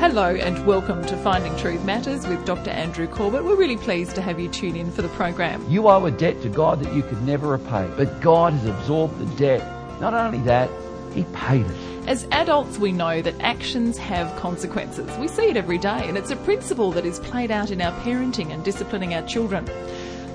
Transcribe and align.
Hello 0.00 0.34
and 0.34 0.66
welcome 0.66 1.04
to 1.04 1.16
Finding 1.18 1.54
Truth 1.58 1.84
Matters 1.84 2.26
with 2.26 2.46
Dr. 2.46 2.70
Andrew 2.70 3.06
Corbett. 3.06 3.44
We're 3.44 3.54
really 3.54 3.76
pleased 3.76 4.14
to 4.14 4.22
have 4.22 4.40
you 4.40 4.48
tune 4.48 4.74
in 4.74 4.90
for 4.90 5.02
the 5.02 5.10
program. 5.10 5.62
You 5.68 5.88
owe 5.88 6.06
a 6.06 6.10
debt 6.10 6.40
to 6.40 6.48
God 6.48 6.82
that 6.82 6.94
you 6.94 7.02
could 7.02 7.20
never 7.20 7.48
repay, 7.48 7.86
but 7.98 8.22
God 8.22 8.54
has 8.54 8.64
absorbed 8.64 9.18
the 9.18 9.26
debt. 9.36 9.60
Not 10.00 10.14
only 10.14 10.38
that, 10.38 10.70
He 11.12 11.24
paid 11.34 11.66
it. 11.66 12.08
As 12.08 12.26
adults, 12.32 12.78
we 12.78 12.92
know 12.92 13.20
that 13.20 13.38
actions 13.40 13.98
have 13.98 14.34
consequences. 14.36 15.14
We 15.18 15.28
see 15.28 15.50
it 15.50 15.58
every 15.58 15.76
day, 15.76 16.08
and 16.08 16.16
it's 16.16 16.30
a 16.30 16.36
principle 16.36 16.92
that 16.92 17.04
is 17.04 17.20
played 17.20 17.50
out 17.50 17.70
in 17.70 17.82
our 17.82 17.92
parenting 18.00 18.54
and 18.54 18.64
disciplining 18.64 19.12
our 19.12 19.26
children. 19.28 19.68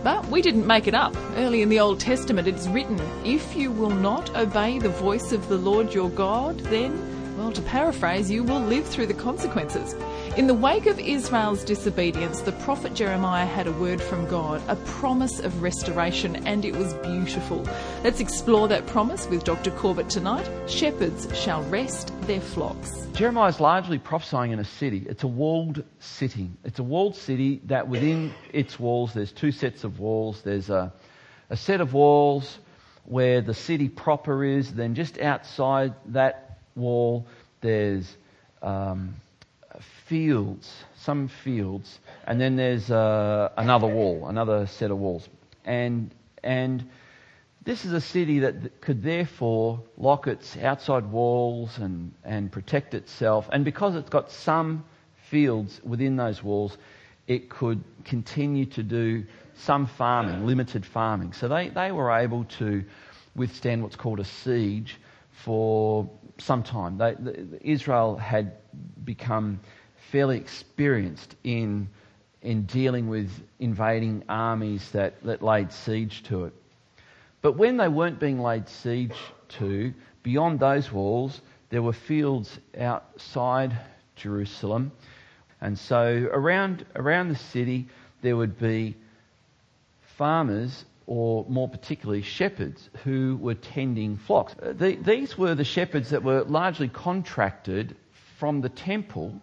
But 0.04 0.28
we 0.28 0.44
didn't 0.44 0.68
make 0.68 0.86
it 0.86 0.94
up. 0.94 1.18
Early 1.38 1.64
in 1.64 1.70
the 1.70 1.80
Old 1.80 2.00
Testament, 2.00 2.48
it 2.48 2.54
is 2.54 2.70
written, 2.70 3.00
If 3.26 3.56
you 3.56 3.72
will 3.72 3.90
not 3.90 4.30
obey 4.36 4.78
the 4.78 4.90
voice 4.90 5.32
of 5.32 5.50
the 5.50 5.58
Lord 5.58 5.92
your 5.92 6.12
God, 6.12 6.60
then 6.60 7.16
well, 7.46 7.54
to 7.54 7.62
paraphrase, 7.62 8.32
you 8.32 8.41
will 8.41 8.59
live 8.59 8.88
through 8.88 9.05
the 9.05 9.14
consequences. 9.14 9.94
In 10.36 10.48
the 10.48 10.54
wake 10.55 10.88
of 10.88 11.00
Israel's 11.00 11.63
disobedience, 11.63 12.41
the 12.41 12.53
prophet 12.53 12.95
Jeremiah 12.95 13.45
had 13.45 13.67
a 13.67 13.72
word 13.73 14.02
from 14.02 14.27
God, 14.27 14.63
a 14.67 14.76
promise 14.76 15.40
of 15.40 15.62
restoration, 15.62 16.38
and 16.48 16.66
it 16.66 16.76
was 16.76 16.95
beautiful. 16.95 17.63
Let's 18.03 18.20
explore 18.20 18.67
that 18.70 18.88
promise 18.88 19.27
with 19.27 19.44
Dr. 19.44 19.70
Corbett 19.70 20.09
tonight. 20.09 20.50
Shepherds 20.67 21.27
shall 21.39 21.62
rest 21.66 22.20
their 22.22 22.41
flocks. 22.41 23.05
Jeremiah 23.13 23.50
is 23.50 23.59
largely 23.59 24.00
prophesying 24.00 24.52
in 24.52 24.58
a 24.58 24.66
city. 24.66 25.05
It's 25.08 25.22
a 25.22 25.27
walled 25.27 25.84
city. 26.00 26.50
It's 26.64 26.80
a 26.80 26.84
walled 26.84 27.16
city 27.16 27.62
that 27.66 27.88
within 27.88 28.34
its 28.53 28.80
walls, 28.80 29.14
there's 29.14 29.31
two 29.31 29.52
sets 29.52 29.84
of 29.84 30.00
walls. 30.00 30.41
There's 30.41 30.72
a, 30.72 30.91
a 31.52 31.58
set 31.58 31.80
of 31.80 31.94
walls 31.94 32.58
where 33.03 33.41
the 33.41 33.53
city 33.53 33.88
proper 33.88 34.44
is, 34.44 34.73
then 34.73 34.95
just 34.95 35.20
outside 35.20 35.94
that 36.08 36.45
wall, 36.76 37.26
there's 37.62 38.16
um, 38.62 39.16
fields, 40.06 40.72
some 40.98 41.28
fields, 41.28 42.00
and 42.26 42.40
then 42.40 42.56
there's 42.56 42.90
uh, 42.92 43.50
another 43.58 43.88
wall, 43.88 44.28
another 44.28 44.67
set 44.67 44.92
of 44.92 44.98
walls. 44.98 45.28
And, 45.64 46.12
and 46.44 46.88
this 47.64 47.86
is 47.86 47.94
a 47.94 48.02
city 48.02 48.40
that 48.40 48.82
could 48.82 49.04
therefore 49.04 49.82
lock 49.98 50.28
its 50.28 50.56
outside 50.58 51.12
walls 51.12 51.78
and, 51.78 52.14
and 52.23 52.52
protect 52.52 52.94
itself. 52.94 53.48
And 53.52 53.66
because 53.66 53.95
it's 53.95 54.10
got 54.10 54.32
some 54.32 54.86
fields 55.30 55.82
within 55.84 56.16
those 56.16 56.44
walls, 56.44 56.78
it 57.28 57.50
could 57.50 57.84
continue 58.04 58.67
to 58.67 58.84
do 58.84 59.26
some 59.56 59.88
farming, 59.88 60.45
limited 60.45 60.86
farming. 60.86 61.34
So 61.34 61.48
they, 61.48 61.70
they 61.70 61.92
were 61.92 62.12
able 62.12 62.44
to 62.60 62.84
withstand 63.36 63.82
what's 63.82 63.95
called 63.95 64.20
a 64.20 64.26
siege 64.26 64.98
for 65.44 66.10
some 66.38 66.64
time. 66.64 66.97
They, 66.97 67.16
the, 67.17 67.59
Israel 67.61 68.17
had 68.17 68.53
become 69.03 69.59
fairly 70.11 70.38
experienced 70.38 71.36
in, 71.44 71.89
in 72.42 72.64
dealing 72.64 73.08
with 73.09 73.31
invading 73.59 74.23
armies 74.30 74.89
that, 74.92 75.22
that 75.23 75.42
laid 75.42 75.72
siege 75.72 76.23
to 76.23 76.45
it. 76.45 76.53
But 77.42 77.58
when 77.58 77.77
they 77.77 77.88
weren't 77.88 78.19
being 78.19 78.39
laid 78.39 78.67
siege 78.67 79.17
to, 79.59 79.94
beyond 80.23 80.59
those 80.59 80.92
walls, 80.92 81.42
there 81.69 81.81
were 81.81 81.94
fields 81.94 82.59
outside 82.77 83.77
Jerusalem. 84.16 84.92
And 85.61 85.77
so 85.77 86.27
around, 86.31 86.86
around 86.95 87.30
the 87.30 87.36
city, 87.36 87.88
there 88.22 88.36
would 88.36 88.59
be 88.59 88.95
farmers 90.17 90.86
or 91.08 91.45
more 91.48 91.70
particularly 91.70 92.22
shepherds 92.22 92.89
who 93.03 93.38
were 93.38 93.53
tending 93.53 94.17
flocks. 94.17 94.56
Uh, 94.61 94.73
the, 94.73 94.95
these 94.95 95.38
were 95.38 95.53
the 95.53 95.64
shepherds 95.64 96.09
that 96.09 96.23
were 96.23 96.44
largely 96.44 96.88
contracted 96.88 97.95
from 98.39 98.61
the 98.61 98.70
temple 98.70 99.39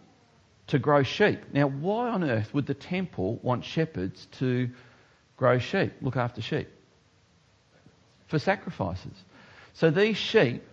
to 0.67 0.79
grow 0.79 1.03
sheep. 1.03 1.39
Now, 1.53 1.67
why 1.67 2.09
on 2.09 2.23
earth 2.23 2.53
would 2.53 2.65
the 2.65 2.73
temple 2.73 3.39
want 3.41 3.63
shepherds 3.63 4.27
to 4.39 4.69
grow 5.37 5.57
sheep, 5.57 5.93
look 6.01 6.17
after 6.17 6.41
sheep? 6.41 6.69
For 8.27 8.39
sacrifices. 8.39 9.13
So 9.73 9.89
these 9.89 10.17
sheep 10.17 10.63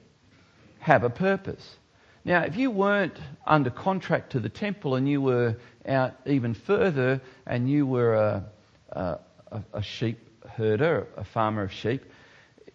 have 0.80 1.04
a 1.04 1.10
purpose. 1.10 1.76
Now, 2.24 2.42
if 2.42 2.56
you 2.56 2.70
weren't 2.70 3.18
under 3.46 3.70
contract 3.70 4.32
to 4.32 4.40
the 4.40 4.48
temple 4.48 4.94
and 4.94 5.08
you 5.08 5.20
were 5.20 5.56
out 5.86 6.14
even 6.26 6.54
further 6.54 7.20
and 7.46 7.68
you 7.70 7.86
were 7.86 8.14
a, 8.14 8.44
a, 8.90 9.18
a 9.72 9.82
sheep 9.82 10.18
herder, 10.60 11.08
a 11.16 11.24
farmer 11.24 11.62
of 11.62 11.72
sheep, 11.72 12.04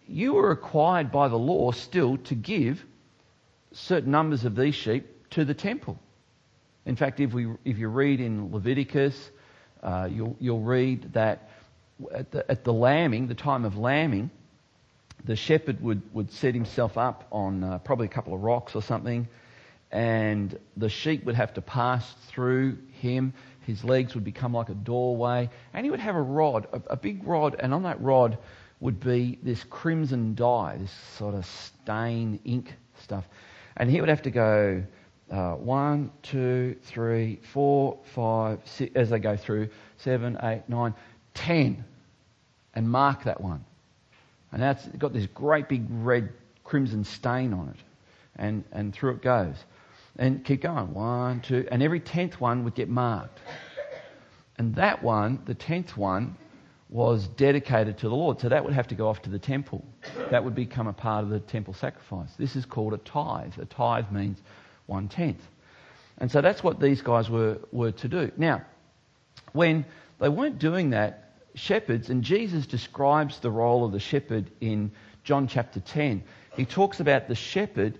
you 0.08 0.34
were 0.34 0.48
required 0.48 1.12
by 1.12 1.28
the 1.28 1.38
law 1.38 1.70
still 1.70 2.16
to 2.18 2.34
give 2.34 2.84
certain 3.72 4.10
numbers 4.10 4.44
of 4.44 4.56
these 4.56 4.74
sheep 4.74 5.30
to 5.30 5.44
the 5.44 5.54
temple. 5.54 5.98
In 6.84 6.96
fact, 6.96 7.20
if, 7.20 7.32
we, 7.32 7.46
if 7.64 7.78
you 7.78 7.88
read 7.88 8.20
in 8.20 8.52
Leviticus, 8.52 9.30
uh, 9.82 10.08
you'll, 10.10 10.36
you'll 10.40 10.60
read 10.60 11.12
that 11.12 11.48
at 12.12 12.30
the, 12.32 12.50
at 12.50 12.64
the 12.64 12.72
lambing, 12.72 13.28
the 13.28 13.34
time 13.34 13.64
of 13.64 13.76
lambing, 13.76 14.30
the 15.24 15.36
shepherd 15.36 15.80
would, 15.80 16.02
would 16.12 16.32
set 16.32 16.54
himself 16.54 16.98
up 16.98 17.26
on 17.30 17.62
uh, 17.62 17.78
probably 17.78 18.06
a 18.06 18.10
couple 18.10 18.34
of 18.34 18.42
rocks 18.42 18.74
or 18.74 18.82
something, 18.82 19.28
and 19.92 20.58
the 20.76 20.88
sheep 20.88 21.24
would 21.24 21.36
have 21.36 21.54
to 21.54 21.62
pass 21.62 22.04
through 22.28 22.78
him. 23.00 23.32
His 23.66 23.82
legs 23.82 24.14
would 24.14 24.22
become 24.22 24.52
like 24.52 24.68
a 24.68 24.74
doorway, 24.74 25.50
and 25.74 25.84
he 25.84 25.90
would 25.90 26.00
have 26.00 26.14
a 26.14 26.22
rod, 26.22 26.68
a, 26.72 26.92
a 26.92 26.96
big 26.96 27.26
rod, 27.26 27.56
and 27.58 27.74
on 27.74 27.82
that 27.82 28.00
rod 28.00 28.38
would 28.78 29.00
be 29.00 29.38
this 29.42 29.64
crimson 29.64 30.36
dye, 30.36 30.76
this 30.78 30.92
sort 31.18 31.34
of 31.34 31.44
stain 31.46 32.38
ink 32.44 32.72
stuff. 33.02 33.28
And 33.76 33.90
he 33.90 34.00
would 34.00 34.08
have 34.08 34.22
to 34.22 34.30
go 34.30 34.84
uh, 35.30 35.52
one, 35.54 36.12
two, 36.22 36.76
three, 36.84 37.40
four, 37.52 37.98
five, 38.14 38.60
six, 38.64 38.94
as 38.94 39.10
they 39.10 39.18
go 39.18 39.36
through, 39.36 39.70
seven, 39.98 40.38
eight, 40.44 40.62
nine, 40.68 40.94
ten, 41.34 41.84
and 42.72 42.88
mark 42.88 43.24
that 43.24 43.40
one. 43.40 43.64
And 44.52 44.62
that's 44.62 44.86
got 44.86 45.12
this 45.12 45.26
great 45.26 45.68
big 45.68 45.86
red 45.90 46.32
crimson 46.62 47.02
stain 47.02 47.52
on 47.52 47.70
it. 47.70 47.80
And, 48.36 48.62
and 48.70 48.94
through 48.94 49.14
it 49.14 49.22
goes. 49.22 49.56
And 50.18 50.44
keep 50.44 50.62
going. 50.62 50.94
One, 50.94 51.40
two, 51.40 51.66
and 51.70 51.82
every 51.82 52.00
tenth 52.00 52.40
one 52.40 52.64
would 52.64 52.74
get 52.74 52.88
marked. 52.88 53.38
And 54.58 54.74
that 54.76 55.02
one, 55.02 55.40
the 55.44 55.54
tenth 55.54 55.96
one, 55.96 56.36
was 56.88 57.26
dedicated 57.28 57.98
to 57.98 58.08
the 58.08 58.14
Lord. 58.14 58.40
So 58.40 58.48
that 58.48 58.64
would 58.64 58.72
have 58.72 58.88
to 58.88 58.94
go 58.94 59.08
off 59.08 59.22
to 59.22 59.30
the 59.30 59.38
temple. 59.38 59.84
That 60.30 60.44
would 60.44 60.54
become 60.54 60.86
a 60.86 60.92
part 60.92 61.24
of 61.24 61.30
the 61.30 61.40
temple 61.40 61.74
sacrifice. 61.74 62.30
This 62.38 62.56
is 62.56 62.64
called 62.64 62.94
a 62.94 62.98
tithe. 62.98 63.58
A 63.58 63.64
tithe 63.66 64.10
means 64.10 64.38
one 64.86 65.08
tenth. 65.08 65.42
And 66.18 66.30
so 66.30 66.40
that's 66.40 66.62
what 66.62 66.80
these 66.80 67.02
guys 67.02 67.28
were, 67.28 67.58
were 67.72 67.92
to 67.92 68.08
do. 68.08 68.30
Now, 68.36 68.62
when 69.52 69.84
they 70.18 70.28
weren't 70.28 70.58
doing 70.58 70.90
that, 70.90 71.32
shepherds, 71.54 72.08
and 72.08 72.22
Jesus 72.22 72.66
describes 72.66 73.40
the 73.40 73.50
role 73.50 73.84
of 73.84 73.92
the 73.92 74.00
shepherd 74.00 74.50
in 74.60 74.92
John 75.24 75.48
chapter 75.48 75.80
10. 75.80 76.22
He 76.56 76.64
talks 76.64 77.00
about 77.00 77.28
the 77.28 77.34
shepherd 77.34 77.98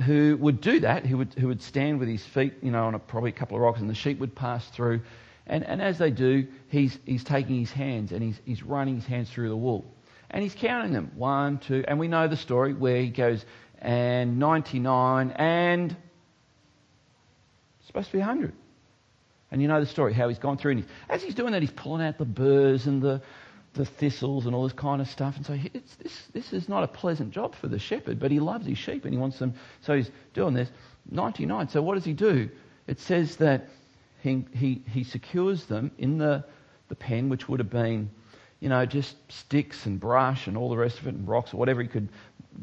who 0.00 0.36
would 0.38 0.60
do 0.60 0.80
that, 0.80 1.06
who 1.06 1.18
would, 1.18 1.34
who 1.34 1.48
would 1.48 1.62
stand 1.62 1.98
with 1.98 2.08
his 2.08 2.24
feet, 2.24 2.54
you 2.62 2.70
know, 2.70 2.84
on 2.84 2.94
a, 2.94 2.98
probably 2.98 3.30
a 3.30 3.34
couple 3.34 3.56
of 3.56 3.62
rocks, 3.62 3.80
and 3.80 3.90
the 3.90 3.94
sheep 3.94 4.18
would 4.18 4.34
pass 4.34 4.66
through. 4.70 5.00
And, 5.46 5.64
and 5.64 5.82
as 5.82 5.98
they 5.98 6.10
do, 6.10 6.46
he's, 6.68 6.98
he's 7.04 7.24
taking 7.24 7.58
his 7.58 7.72
hands 7.72 8.12
and 8.12 8.22
he's, 8.22 8.40
he's 8.44 8.62
running 8.62 8.94
his 8.96 9.06
hands 9.06 9.30
through 9.30 9.48
the 9.48 9.56
wool. 9.56 9.84
And 10.30 10.42
he's 10.42 10.54
counting 10.54 10.92
them. 10.92 11.10
One, 11.16 11.58
two, 11.58 11.84
and 11.88 11.98
we 11.98 12.06
know 12.06 12.28
the 12.28 12.36
story 12.36 12.72
where 12.72 13.00
he 13.00 13.10
goes, 13.10 13.44
and 13.80 14.38
99, 14.38 15.32
and 15.32 15.90
it's 17.78 17.86
supposed 17.86 18.06
to 18.08 18.12
be 18.12 18.18
100. 18.18 18.52
And 19.50 19.60
you 19.60 19.66
know 19.66 19.80
the 19.80 19.86
story, 19.86 20.14
how 20.14 20.28
he's 20.28 20.38
gone 20.38 20.56
through. 20.56 20.72
And 20.72 20.80
he's, 20.80 20.88
as 21.08 21.22
he's 21.22 21.34
doing 21.34 21.52
that, 21.52 21.62
he's 21.62 21.72
pulling 21.72 22.06
out 22.06 22.18
the 22.18 22.24
burrs 22.24 22.86
and 22.86 23.02
the, 23.02 23.20
the 23.74 23.84
thistles 23.84 24.46
and 24.46 24.54
all 24.54 24.64
this 24.64 24.72
kind 24.72 25.00
of 25.00 25.08
stuff. 25.08 25.36
And 25.36 25.46
so 25.46 25.56
this, 26.02 26.26
this 26.32 26.52
is 26.52 26.68
not 26.68 26.82
a 26.82 26.88
pleasant 26.88 27.30
job 27.30 27.54
for 27.54 27.68
the 27.68 27.78
shepherd, 27.78 28.18
but 28.18 28.30
he 28.30 28.40
loves 28.40 28.66
his 28.66 28.78
sheep 28.78 29.04
and 29.04 29.14
he 29.14 29.18
wants 29.18 29.38
them. 29.38 29.54
So 29.80 29.94
he's 29.94 30.10
doing 30.34 30.54
this. 30.54 30.70
99. 31.10 31.68
So 31.68 31.82
what 31.82 31.94
does 31.94 32.04
he 32.04 32.12
do? 32.12 32.50
It 32.86 33.00
says 33.00 33.36
that 33.36 33.68
he, 34.22 34.44
he, 34.52 34.82
he 34.92 35.04
secures 35.04 35.64
them 35.66 35.92
in 35.98 36.18
the, 36.18 36.44
the 36.88 36.94
pen, 36.94 37.28
which 37.28 37.48
would 37.48 37.60
have 37.60 37.70
been, 37.70 38.10
you 38.58 38.68
know, 38.68 38.84
just 38.86 39.16
sticks 39.30 39.86
and 39.86 40.00
brush 40.00 40.46
and 40.46 40.56
all 40.56 40.68
the 40.68 40.76
rest 40.76 40.98
of 40.98 41.06
it 41.06 41.14
and 41.14 41.26
rocks 41.26 41.54
or 41.54 41.56
whatever 41.56 41.80
he 41.80 41.88
could 41.88 42.08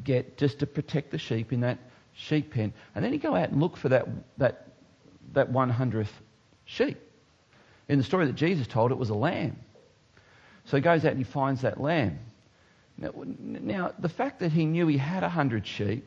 get 0.03 0.37
just 0.37 0.59
to 0.59 0.67
protect 0.67 1.11
the 1.11 1.17
sheep 1.17 1.53
in 1.53 1.61
that 1.61 1.79
sheep 2.13 2.53
pen. 2.53 2.73
And 2.93 3.03
then 3.03 3.13
he'd 3.13 3.21
go 3.21 3.35
out 3.35 3.49
and 3.49 3.59
look 3.61 3.77
for 3.77 3.89
that, 3.89 4.07
that, 4.37 4.67
that 5.33 5.51
100th 5.51 6.07
sheep. 6.65 6.99
In 7.87 7.97
the 7.97 8.03
story 8.03 8.25
that 8.25 8.35
Jesus 8.35 8.67
told, 8.67 8.91
it 8.91 8.97
was 8.97 9.09
a 9.09 9.15
lamb. 9.15 9.57
So 10.67 10.77
he 10.77 10.81
goes 10.81 11.05
out 11.05 11.11
and 11.11 11.17
he 11.17 11.23
finds 11.23 11.61
that 11.61 11.79
lamb. 11.79 12.19
Now, 12.97 13.11
now 13.39 13.91
the 13.97 14.09
fact 14.09 14.39
that 14.39 14.51
he 14.51 14.65
knew 14.65 14.87
he 14.87 14.97
had 14.97 15.23
a 15.23 15.29
hundred 15.29 15.65
sheep, 15.65 16.05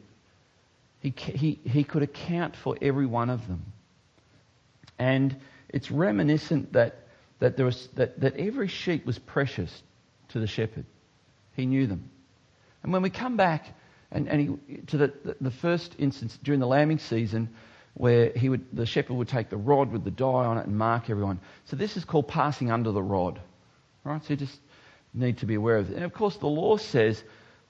he, 1.00 1.14
he, 1.16 1.60
he 1.64 1.84
could 1.84 2.02
account 2.02 2.56
for 2.56 2.76
every 2.80 3.06
one 3.06 3.30
of 3.30 3.46
them. 3.48 3.72
And 4.98 5.36
it's 5.70 5.90
reminiscent 5.90 6.74
that, 6.74 7.06
that, 7.38 7.56
there 7.56 7.64
was, 7.64 7.88
that, 7.96 8.20
that 8.20 8.36
every 8.36 8.68
sheep 8.68 9.06
was 9.06 9.18
precious 9.18 9.82
to 10.30 10.40
the 10.40 10.46
shepherd. 10.46 10.84
He 11.54 11.64
knew 11.64 11.86
them. 11.86 12.10
And 12.82 12.92
when 12.92 13.02
we 13.02 13.10
come 13.10 13.36
back 13.36 13.66
and, 14.10 14.28
and 14.28 14.40
he, 14.40 14.76
to 14.88 14.98
the, 14.98 15.12
the, 15.24 15.36
the 15.40 15.50
first 15.50 15.94
instance 15.98 16.38
during 16.42 16.60
the 16.60 16.66
lambing 16.66 16.98
season, 16.98 17.48
where 17.94 18.30
he 18.30 18.48
would, 18.50 18.66
the 18.74 18.84
shepherd 18.84 19.14
would 19.14 19.28
take 19.28 19.48
the 19.48 19.56
rod 19.56 19.90
with 19.90 20.04
the 20.04 20.10
dye 20.10 20.26
on 20.26 20.58
it 20.58 20.66
and 20.66 20.76
mark 20.76 21.08
everyone. 21.08 21.40
So 21.66 21.76
this 21.76 21.96
is 21.96 22.04
called 22.04 22.28
passing 22.28 22.70
under 22.70 22.92
the 22.92 23.02
rod. 23.02 23.40
Right? 24.04 24.22
So 24.24 24.30
you 24.30 24.36
just 24.36 24.58
need 25.12 25.38
to 25.38 25.46
be 25.46 25.54
aware 25.54 25.76
of 25.76 25.90
it. 25.90 25.96
And 25.96 26.04
of 26.04 26.12
course, 26.12 26.36
the 26.36 26.46
law 26.46 26.76
says 26.76 27.22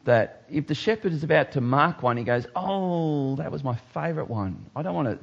that 0.05 0.45
if 0.51 0.67
the 0.67 0.75
shepherd 0.75 1.13
is 1.13 1.25
about 1.25 1.53
to 1.53 1.61
mark 1.61 2.03
one, 2.03 2.17
he 2.17 2.25
goes, 2.25 2.47
Oh, 2.55 3.37
that 3.37 3.51
was 3.51 3.65
my 3.65 3.77
favourite 3.95 4.31
one. 4.31 4.71
I 4.75 4.83
don't 4.83 4.95
want 4.95 5.09
to. 5.09 5.19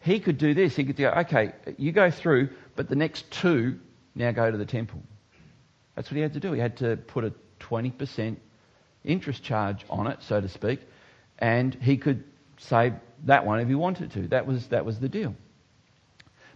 He 0.00 0.20
could 0.20 0.38
do 0.38 0.52
this. 0.54 0.76
He 0.76 0.84
could 0.84 0.96
go, 0.96 1.10
Okay, 1.10 1.52
you 1.78 1.92
go 1.92 2.10
through, 2.10 2.50
but 2.76 2.88
the 2.88 2.96
next 2.96 3.30
two 3.30 3.78
now 4.14 4.32
go 4.32 4.50
to 4.50 4.56
the 4.56 4.66
temple. 4.66 5.02
That's 5.94 6.10
what 6.10 6.16
he 6.16 6.22
had 6.22 6.34
to 6.34 6.40
do. 6.40 6.52
He 6.52 6.60
had 6.60 6.78
to 6.78 6.96
put 6.96 7.24
a 7.24 7.32
20% 7.60 8.36
interest 9.04 9.42
charge 9.42 9.84
on 9.88 10.06
it, 10.06 10.18
so 10.22 10.40
to 10.40 10.48
speak, 10.48 10.80
and 11.38 11.74
he 11.74 11.96
could 11.96 12.24
save 12.58 12.94
that 13.24 13.46
one 13.46 13.60
if 13.60 13.68
he 13.68 13.74
wanted 13.74 14.10
to. 14.12 14.28
That 14.28 14.46
was, 14.46 14.68
that 14.68 14.84
was 14.84 14.98
the 14.98 15.08
deal. 15.08 15.34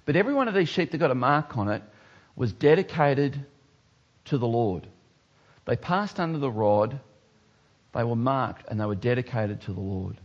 But 0.05 0.17
every 0.17 0.35
one 0.35 0.49
of 0.49 0.55
these 0.55 0.69
sheep 0.69 0.90
that 0.90 0.99
got 0.99 1.11
a 1.11 1.14
mark 1.14 1.56
on 1.56 1.69
it 1.69 1.82
was 2.38 2.52
dedicated 2.52 3.44
to 4.26 4.38
the 4.38 4.46
Lord. 4.46 4.87
They 5.64 5.75
passed 5.75 6.20
under 6.20 6.38
the 6.38 6.50
rod, 6.50 7.00
they 7.93 8.05
were 8.05 8.17
marked, 8.17 8.69
and 8.69 8.81
they 8.81 8.87
were 8.87 8.94
dedicated 8.94 9.61
to 9.62 9.73
the 9.73 9.81
Lord. 9.81 10.17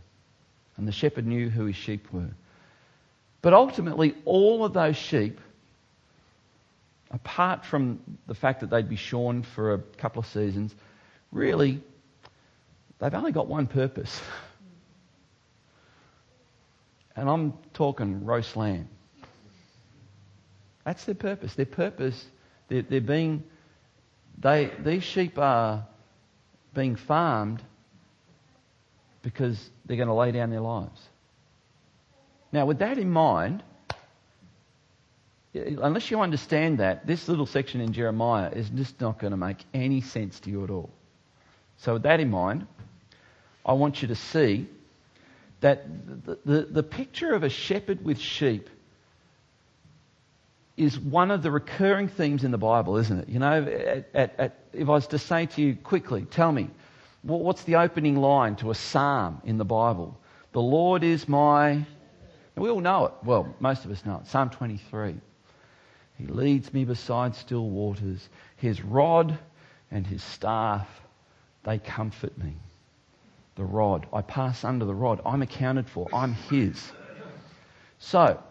And 0.76 0.86
the 0.86 0.92
shepherd 0.92 1.26
knew 1.26 1.50
who 1.50 1.66
his 1.66 1.74
sheep 1.74 2.06
were. 2.12 2.30
But 3.42 3.52
ultimately, 3.52 4.14
all 4.24 4.64
of 4.64 4.72
those 4.72 4.96
sheep, 4.96 5.40
apart 7.10 7.64
from 7.64 7.98
the 8.28 8.34
fact 8.34 8.60
that 8.60 8.70
they'd 8.70 8.88
be 8.88 8.96
shorn 8.96 9.42
for 9.42 9.74
a 9.74 9.78
couple 9.78 10.20
of 10.20 10.26
seasons, 10.26 10.72
really, 11.32 11.82
they've 13.00 13.12
only 13.12 13.32
got 13.32 13.48
one 13.48 13.66
purpose. 13.66 14.22
And 17.16 17.30
I'm 17.30 17.52
talking 17.74 18.24
roast 18.24 18.56
lamb. 18.56 18.88
That's 20.84 21.04
their 21.04 21.14
purpose. 21.14 21.54
Their 21.54 21.66
purpose, 21.66 22.26
they're, 22.68 22.82
they're 22.82 23.00
being, 23.00 23.42
they, 24.38 24.70
these 24.78 25.02
sheep 25.02 25.38
are 25.38 25.86
being 26.74 26.96
farmed 26.96 27.62
because 29.22 29.70
they're 29.86 29.96
going 29.96 30.08
to 30.08 30.14
lay 30.14 30.32
down 30.32 30.50
their 30.50 30.60
lives. 30.60 31.00
Now, 32.52 32.66
with 32.66 32.78
that 32.80 32.98
in 32.98 33.10
mind, 33.10 33.62
unless 35.54 36.10
you 36.10 36.20
understand 36.20 36.78
that, 36.78 37.06
this 37.06 37.28
little 37.28 37.46
section 37.46 37.80
in 37.80 37.92
Jeremiah 37.92 38.50
is 38.50 38.68
just 38.70 39.00
not 39.00 39.18
going 39.18 39.30
to 39.30 39.36
make 39.36 39.58
any 39.72 40.00
sense 40.00 40.40
to 40.40 40.50
you 40.50 40.64
at 40.64 40.70
all. 40.70 40.90
So, 41.78 41.94
with 41.94 42.02
that 42.02 42.20
in 42.20 42.30
mind, 42.30 42.66
I 43.64 43.72
want 43.72 44.02
you 44.02 44.08
to 44.08 44.14
see 44.14 44.68
that 45.60 45.86
the, 46.26 46.38
the, 46.44 46.62
the 46.62 46.82
picture 46.82 47.32
of 47.32 47.42
a 47.42 47.48
shepherd 47.48 48.04
with 48.04 48.18
sheep 48.18 48.68
is 50.76 50.98
one 50.98 51.30
of 51.30 51.42
the 51.42 51.50
recurring 51.50 52.08
themes 52.08 52.44
in 52.44 52.50
the 52.50 52.58
Bible, 52.58 52.96
isn't 52.96 53.20
it? 53.20 53.28
You 53.28 53.38
know, 53.38 53.62
at, 53.62 54.08
at, 54.14 54.40
at, 54.40 54.58
if 54.72 54.88
I 54.88 54.92
was 54.92 55.06
to 55.08 55.18
say 55.18 55.46
to 55.46 55.62
you 55.62 55.76
quickly, 55.76 56.22
tell 56.22 56.50
me, 56.50 56.70
what's 57.22 57.62
the 57.64 57.76
opening 57.76 58.16
line 58.16 58.56
to 58.56 58.70
a 58.70 58.74
psalm 58.74 59.40
in 59.44 59.58
the 59.58 59.64
Bible? 59.64 60.18
The 60.52 60.60
Lord 60.60 61.04
is 61.04 61.28
my. 61.28 61.84
We 62.56 62.68
all 62.68 62.80
know 62.80 63.06
it. 63.06 63.12
Well, 63.24 63.54
most 63.60 63.84
of 63.84 63.90
us 63.90 64.04
know 64.04 64.20
it. 64.22 64.26
Psalm 64.28 64.50
23. 64.50 65.14
He 66.18 66.26
leads 66.26 66.72
me 66.72 66.84
beside 66.84 67.34
still 67.34 67.68
waters. 67.68 68.28
His 68.56 68.82
rod 68.82 69.36
and 69.90 70.06
his 70.06 70.22
staff, 70.22 70.88
they 71.64 71.78
comfort 71.78 72.36
me 72.38 72.54
the 73.56 73.64
rod. 73.64 74.06
I 74.12 74.22
pass 74.22 74.64
under 74.64 74.84
the 74.84 74.94
rod. 74.94 75.20
I'm 75.24 75.42
accounted 75.42 75.88
for. 75.88 76.08
I'm 76.12 76.32
His. 76.32 76.92
So, 77.98 78.42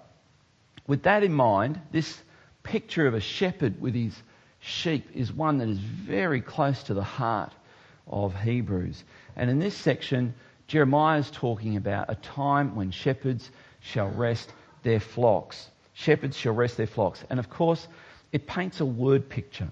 with 0.87 1.03
that 1.03 1.23
in 1.23 1.33
mind, 1.33 1.79
this 1.91 2.21
picture 2.63 3.07
of 3.07 3.13
a 3.13 3.19
shepherd 3.19 3.81
with 3.81 3.93
his 3.93 4.15
sheep 4.59 5.09
is 5.13 5.31
one 5.31 5.57
that 5.57 5.69
is 5.69 5.79
very 5.79 6.41
close 6.41 6.83
to 6.83 6.93
the 6.93 7.03
heart 7.03 7.51
of 8.07 8.35
Hebrews. 8.35 9.03
And 9.35 9.49
in 9.49 9.59
this 9.59 9.75
section, 9.75 10.33
Jeremiah 10.67 11.19
is 11.19 11.29
talking 11.31 11.77
about 11.77 12.09
a 12.09 12.15
time 12.15 12.75
when 12.75 12.91
shepherds 12.91 13.49
shall 13.81 14.09
rest 14.09 14.51
their 14.83 14.99
flocks. 14.99 15.69
Shepherds 15.93 16.37
shall 16.37 16.53
rest 16.53 16.77
their 16.77 16.87
flocks. 16.87 17.23
And 17.29 17.39
of 17.39 17.49
course, 17.49 17.87
it 18.31 18.47
paints 18.47 18.79
a 18.79 18.85
word 18.85 19.29
picture. 19.29 19.69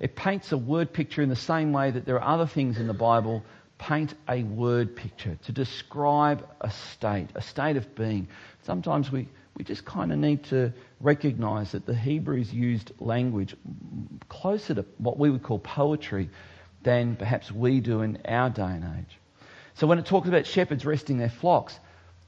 It 0.00 0.14
paints 0.14 0.52
a 0.52 0.58
word 0.58 0.92
picture 0.92 1.22
in 1.22 1.28
the 1.28 1.36
same 1.36 1.72
way 1.72 1.90
that 1.90 2.04
there 2.04 2.20
are 2.20 2.34
other 2.34 2.46
things 2.46 2.78
in 2.78 2.86
the 2.86 2.94
Bible 2.94 3.42
paint 3.78 4.14
a 4.28 4.42
word 4.42 4.96
picture, 4.96 5.38
to 5.44 5.52
describe 5.52 6.46
a 6.60 6.70
state, 6.70 7.28
a 7.34 7.42
state 7.42 7.76
of 7.76 7.94
being. 7.94 8.28
Sometimes 8.62 9.10
we, 9.10 9.28
we 9.58 9.64
just 9.64 9.84
kind 9.84 10.12
of 10.12 10.18
need 10.18 10.44
to 10.44 10.72
recognize 11.00 11.72
that 11.72 11.84
the 11.84 11.94
Hebrews 11.94 12.52
used 12.54 12.92
language 13.00 13.54
closer 14.28 14.74
to 14.74 14.84
what 14.98 15.18
we 15.18 15.30
would 15.30 15.42
call 15.42 15.58
poetry 15.58 16.30
than 16.84 17.16
perhaps 17.16 17.50
we 17.50 17.80
do 17.80 18.02
in 18.02 18.18
our 18.24 18.48
day 18.48 18.62
and 18.62 18.84
age. 18.84 19.18
So 19.74 19.86
when 19.86 19.98
it 19.98 20.06
talks 20.06 20.28
about 20.28 20.46
shepherds 20.46 20.86
resting 20.86 21.18
their 21.18 21.28
flocks, 21.28 21.78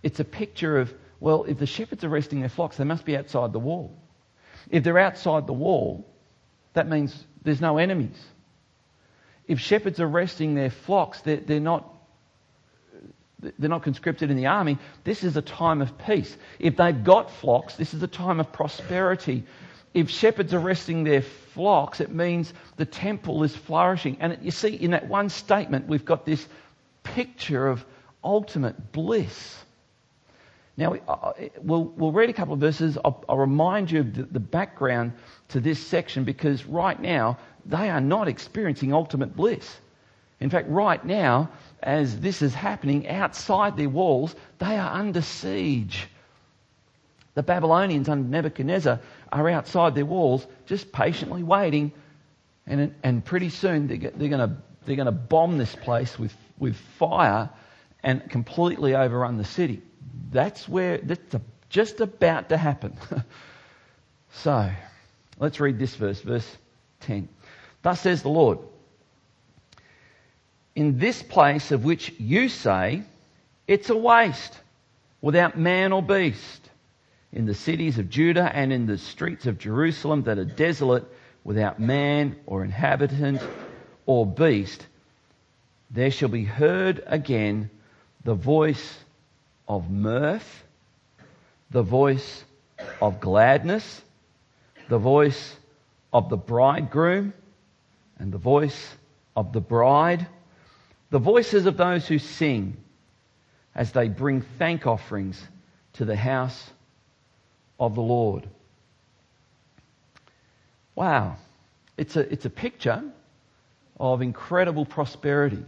it's 0.03 0.21
a 0.21 0.25
picture 0.25 0.79
of, 0.79 0.93
well, 1.21 1.44
if 1.44 1.59
the 1.59 1.67
shepherds 1.67 2.05
are 2.05 2.09
resting 2.09 2.41
their 2.41 2.49
flocks, 2.49 2.77
they 2.77 2.85
must 2.85 3.05
be 3.05 3.17
outside 3.17 3.53
the 3.53 3.61
wall. 3.61 3.97
If 4.69 4.85
they're 4.85 4.99
outside 4.99 5.47
the 5.47 5.53
wall, 5.53 6.06
that 6.75 6.88
means 6.88 7.25
there's 7.43 7.61
no 7.61 7.79
enemies 7.79 8.21
if 9.50 9.59
shepherds 9.59 9.99
are 9.99 10.06
resting 10.06 10.55
their 10.55 10.71
flocks, 10.71 11.23
they're, 11.23 11.38
they're 11.38 11.59
not 11.59 11.93
they're 13.41 13.71
not 13.71 13.83
conscripted 13.83 14.31
in 14.31 14.37
the 14.37 14.47
army. 14.47 14.79
This 15.05 15.25
is 15.25 15.37
a 15.37 15.43
time 15.43 15.81
of 15.81 15.97
peace. 15.99 16.37
If 16.59 16.77
they've 16.77 17.05
got 17.05 17.31
flocks, 17.31 17.75
this 17.77 17.95
is 17.95 18.03
a 18.03 18.09
time 18.09 18.41
of 18.41 18.53
prosperity. 18.53 19.45
If 19.95 20.11
shepherds 20.11 20.55
are 20.55 20.61
resting 20.61 21.05
their 21.05 21.23
flocks, 21.23 22.01
it 22.01 22.13
means 22.13 22.53
the 22.77 22.85
temple 22.85 23.43
is 23.43 23.55
flourishing. 23.57 24.19
And 24.21 24.39
you 24.43 24.51
see, 24.51 24.75
in 24.75 24.93
that 24.93 25.09
one 25.09 25.29
statement, 25.29 25.89
we've 25.89 26.05
got 26.05 26.25
this 26.25 26.47
picture 27.03 27.67
of 27.67 27.85
ultimate 28.23 28.93
bliss. 28.93 29.57
Now, 30.77 30.97
we'll, 31.61 32.13
read 32.13 32.31
a 32.31 32.33
couple 32.33 32.55
of 32.55 32.61
verses. 32.61 32.97
I'll, 33.05 33.37
remind 33.37 33.91
you 33.91 34.01
of 34.01 34.33
the 34.33 34.41
background 34.41 35.13
to 35.49 35.61
this 35.61 35.85
section 35.85 36.25
because 36.25 36.65
right 36.65 36.99
now, 36.99 37.39
they 37.67 37.91
are 37.91 38.01
not 38.01 38.29
experiencing 38.29 38.95
ultimate 38.95 39.37
bliss. 39.37 39.77
In 40.41 40.49
fact, 40.49 40.69
right 40.69 41.05
now, 41.05 41.51
as 41.83 42.19
this 42.19 42.41
is 42.41 42.55
happening 42.55 43.09
outside 43.09 43.77
their 43.77 43.91
walls, 43.91 44.35
they 44.59 44.79
are 44.79 44.93
under 44.93 45.21
siege. 45.21 46.09
The 47.35 47.43
Babylonians 47.43 48.09
under 48.09 48.29
Nebuchadnezzar 48.29 49.01
are 49.31 49.49
outside 49.51 49.94
their 49.94 50.06
walls, 50.06 50.47
just 50.67 50.93
patiently 50.93 51.43
waiting, 51.43 51.93
and, 52.67 52.94
and 53.03 53.25
pretty 53.25 53.51
soon 53.51 53.87
they're, 53.87 54.11
they're 54.11 54.29
going 54.29 54.59
they're 54.87 55.05
to 55.05 55.13
bomb 55.13 55.59
this 55.59 55.75
place 55.75 56.19
with, 56.19 56.35
with 56.59 56.77
fire 56.99 57.51
and 58.03 58.29
completely 58.31 58.94
overrun 58.94 59.37
the 59.37 59.44
city. 59.44 59.82
That's 60.31 60.69
where 60.69 60.99
that's 60.99 61.37
just 61.69 62.01
about 62.01 62.49
to 62.49 62.56
happen. 62.56 62.97
so, 64.32 64.70
let's 65.39 65.61
read 65.61 65.79
this 65.79 65.94
verse, 65.94 66.20
verse 66.20 66.56
10. 67.01 67.29
Thus 67.82 68.01
says 68.01 68.23
the 68.23 68.29
Lord, 68.29 68.59
in 70.81 70.99
this 70.99 71.22
place 71.22 71.72
of 71.72 71.84
which 71.84 72.10
you 72.19 72.49
say, 72.49 73.03
it's 73.69 73.91
a 73.91 73.94
waste, 73.94 74.58
without 75.20 75.58
man 75.58 75.93
or 75.93 76.03
beast, 76.03 76.70
in 77.34 77.44
the 77.44 77.53
cities 77.55 77.99
of 77.99 78.08
Judah 78.08 78.51
and 78.51 78.72
in 78.72 78.87
the 78.87 78.96
streets 78.96 79.44
of 79.44 79.58
Jerusalem 79.58 80.22
that 80.22 80.39
are 80.39 80.44
desolate, 80.46 81.05
without 81.44 81.79
man 81.79 82.34
or 82.46 82.65
inhabitant 82.65 83.43
or 84.06 84.25
beast, 84.25 84.87
there 85.91 86.10
shall 86.10 86.31
be 86.31 86.44
heard 86.44 87.03
again 87.06 87.69
the 88.25 88.34
voice 88.34 88.96
of 89.69 89.91
mirth, 89.91 90.65
the 91.70 91.82
voice 91.82 92.43
of 93.03 93.20
gladness, 93.20 94.01
the 94.89 94.96
voice 94.96 95.56
of 96.10 96.31
the 96.31 96.39
bridegroom 96.39 97.34
and 98.19 98.32
the 98.32 98.39
voice 98.39 98.94
of 99.37 99.53
the 99.53 99.60
bride, 99.60 100.27
the 101.10 101.19
voices 101.19 101.67
of 101.67 101.76
those 101.76 102.06
who 102.06 102.19
sing 102.19 102.76
as 103.74 103.93
they 103.93 104.08
bring 104.08 104.43
thank 104.58 104.86
offerings 104.86 105.40
to 105.94 106.05
the 106.05 106.17
house 106.17 106.70
of 107.79 107.94
the 107.94 108.02
Lord. 108.02 108.48
Wow. 110.94 111.36
It's 111.96 112.17
a, 112.17 112.20
it's 112.32 112.44
a 112.44 112.50
picture 112.50 113.02
of 113.98 114.22
incredible 114.22 114.86
prosperity. 114.86 115.64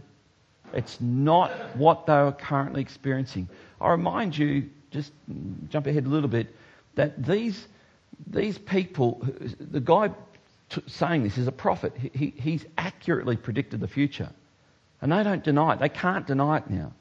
It's 0.73 0.99
not 0.99 1.51
what 1.75 2.07
they 2.07 2.13
are 2.13 2.31
currently 2.31 2.81
experiencing. 2.81 3.47
I 3.79 3.91
remind 3.91 4.37
you, 4.37 4.69
just 4.91 5.11
jump 5.69 5.87
ahead 5.87 6.05
a 6.05 6.09
little 6.09 6.29
bit, 6.29 6.55
that 6.95 7.23
these, 7.23 7.67
these 8.27 8.57
people, 8.57 9.25
the 9.59 9.79
guy 9.79 10.11
t- 10.69 10.83
saying 10.87 11.23
this 11.23 11.37
is 11.37 11.47
a 11.47 11.51
prophet. 11.51 11.93
He, 12.13 12.33
he's 12.37 12.65
accurately 12.77 13.37
predicted 13.37 13.79
the 13.79 13.87
future. 13.87 14.29
And 15.03 15.11
they 15.11 15.21
don't 15.21 15.43
deny 15.43 15.73
it. 15.73 15.79
They 15.79 15.89
can't 15.89 16.25
deny 16.25 16.59
it 16.59 16.69
now. 16.69 16.93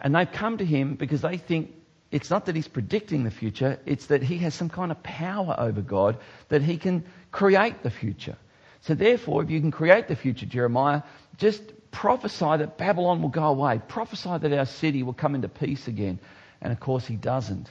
And 0.00 0.14
they've 0.14 0.32
come 0.32 0.56
to 0.56 0.64
him 0.64 0.94
because 0.94 1.20
they 1.20 1.36
think 1.36 1.74
it's 2.10 2.30
not 2.30 2.46
that 2.46 2.56
he's 2.56 2.68
predicting 2.68 3.22
the 3.22 3.30
future, 3.30 3.78
it's 3.84 4.06
that 4.06 4.22
he 4.22 4.38
has 4.38 4.54
some 4.54 4.70
kind 4.70 4.90
of 4.90 5.02
power 5.02 5.54
over 5.58 5.82
God 5.82 6.16
that 6.48 6.62
he 6.62 6.78
can 6.78 7.04
create 7.30 7.82
the 7.82 7.90
future. 7.90 8.36
So 8.80 8.94
therefore, 8.94 9.42
if 9.42 9.50
you 9.50 9.60
can 9.60 9.72
create 9.72 10.08
the 10.08 10.16
future, 10.16 10.46
Jeremiah, 10.46 11.02
just 11.36 11.60
prophesy 11.90 12.56
that 12.56 12.78
Babylon 12.78 13.20
will 13.20 13.28
go 13.28 13.44
away. 13.44 13.78
Prophesy 13.86 14.38
that 14.38 14.52
our 14.54 14.64
city 14.64 15.02
will 15.02 15.12
come 15.12 15.34
into 15.34 15.48
peace 15.50 15.88
again. 15.88 16.18
And 16.62 16.72
of 16.72 16.80
course, 16.80 17.06
he 17.06 17.16
doesn't. 17.16 17.68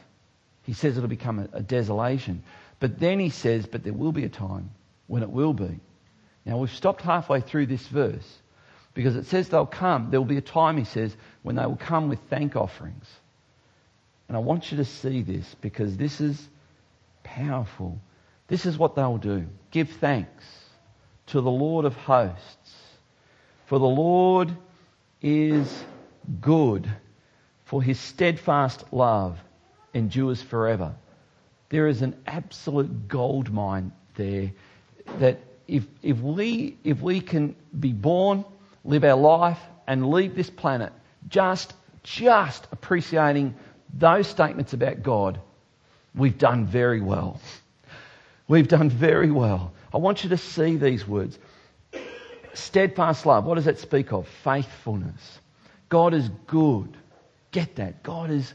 He 0.66 0.74
says 0.74 0.98
it'll 0.98 1.10
become 1.10 1.50
a, 1.52 1.64
desolation. 1.64 2.44
But 2.80 3.00
then 3.00 3.20
he 3.20 3.32
says, 3.32 3.66
but 3.66 3.84
there 3.84 3.94
will 3.94 4.12
be 4.12 4.26
a 4.26 4.30
time 4.30 4.70
when 5.08 5.24
it 5.24 5.32
will 5.32 5.54
be. 5.54 5.80
Now, 6.46 6.60
we've 6.60 6.72
stopped 6.72 7.02
halfway 7.02 7.42
through 7.42 7.66
this 7.66 7.88
verse 7.88 8.40
because 8.96 9.16
it 9.16 9.28
says 9.28 9.50
they'll 9.50 9.68
come. 9.68 10.10
There 10.10 10.20
will 10.20 10.26
be 10.26 10.38
a 10.38 10.42
time, 10.42 10.78
he 10.78 10.86
says, 10.86 11.16
when 11.44 11.58
they 11.58 11.66
will 11.66 11.76
come 11.76 12.10
with 12.10 12.20
thank 12.30 12.56
offerings. 12.56 13.06
And 14.28 14.36
I 14.36 14.40
want 14.40 14.72
you 14.72 14.78
to 14.78 14.86
see 14.86 15.22
this 15.22 15.56
because 15.62 15.98
this 15.98 16.20
is 16.20 16.50
powerful. 17.22 18.00
This 18.48 18.66
is 18.66 18.80
what 18.80 18.96
they'll 18.96 19.20
do 19.20 19.46
give 19.70 19.90
thanks 19.90 20.46
to 21.28 21.42
the 21.42 21.52
Lord 21.52 21.86
of 21.86 21.94
hosts. 21.96 22.76
For 23.68 23.78
the 23.78 23.86
Lord 23.86 24.56
is 25.22 25.84
good, 26.40 26.90
for 27.66 27.84
his 27.84 28.00
steadfast 28.00 28.86
love 28.94 29.38
endures 29.94 30.42
forever. 30.42 30.96
There 31.70 31.88
is 31.88 32.02
an 32.02 32.16
absolute 32.26 33.08
gold 33.08 33.52
mine 33.52 33.92
there 34.16 34.52
that 35.20 35.40
if, 35.68 35.86
if, 36.04 36.20
we, 36.20 36.78
if 36.84 37.02
we 37.02 37.22
can 37.22 37.56
be 37.78 37.92
born, 37.92 38.46
live 38.86 39.04
our 39.04 39.18
life, 39.18 39.60
and 39.88 40.10
leave 40.10 40.36
this 40.36 40.50
planet 40.50 40.94
just, 41.28 41.74
just 42.04 42.68
appreciating 42.72 43.56
those 43.94 44.28
statements 44.28 44.74
about 44.74 45.04
God, 45.04 45.40
we've 46.14 46.38
done 46.38 46.66
very 46.66 47.02
well. 47.02 47.40
We've 48.48 48.68
done 48.68 48.90
very 48.90 49.32
well. 49.32 49.74
I 49.94 49.98
want 49.98 50.24
you 50.24 50.30
to 50.32 50.38
see 50.38 50.78
these 50.78 51.08
words. 51.08 51.38
Steadfast 52.54 53.26
love, 53.26 53.46
what 53.46 53.56
does 53.56 53.66
that 53.66 53.80
speak 53.80 54.14
of? 54.14 54.28
Faithfulness. 54.44 55.40
God 55.90 56.14
is 56.14 56.30
good. 56.48 56.96
Get 57.52 57.76
that. 57.76 58.04
God 58.04 58.32
is 58.32 58.54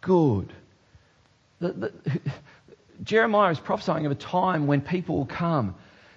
good. 0.00 0.52
The, 1.60 1.72
the, 1.72 1.92
Jeremiah 3.02 3.50
is 3.50 3.58
prophesying 3.58 4.06
of 4.06 4.12
a 4.12 4.16
time 4.16 4.66
when 4.66 4.80
people 4.80 5.16
will 5.16 5.26
come 5.26 5.74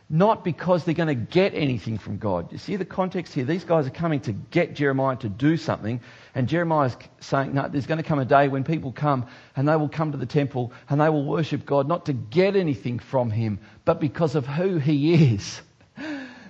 not 0.09 0.45
because 0.45 0.85
they're 0.85 0.93
going 0.93 1.07
to 1.07 1.15
get 1.15 1.53
anything 1.53 1.97
from 1.97 2.17
God. 2.17 2.51
You 2.51 2.57
see 2.57 2.77
the 2.77 2.85
context 2.85 3.33
here? 3.33 3.43
These 3.43 3.65
guys 3.65 3.87
are 3.87 3.91
coming 3.91 4.21
to 4.21 4.31
get 4.31 4.73
Jeremiah 4.73 5.17
to 5.17 5.29
do 5.29 5.57
something, 5.57 5.99
and 6.33 6.47
Jeremiah 6.47 6.87
is 6.87 6.97
saying, 7.19 7.53
no, 7.53 7.67
there's 7.67 7.87
going 7.87 8.01
to 8.01 8.07
come 8.07 8.19
a 8.19 8.25
day 8.25 8.47
when 8.47 8.63
people 8.63 8.93
come 8.93 9.27
and 9.55 9.67
they 9.67 9.75
will 9.75 9.89
come 9.89 10.13
to 10.13 10.17
the 10.17 10.25
temple 10.25 10.71
and 10.89 11.01
they 11.01 11.09
will 11.09 11.25
worship 11.25 11.65
God 11.65 11.89
not 11.89 12.05
to 12.05 12.13
get 12.13 12.55
anything 12.55 12.99
from 12.99 13.29
Him, 13.31 13.59
but 13.83 13.99
because 13.99 14.35
of 14.35 14.47
who 14.47 14.77
He 14.77 15.33
is. 15.33 15.61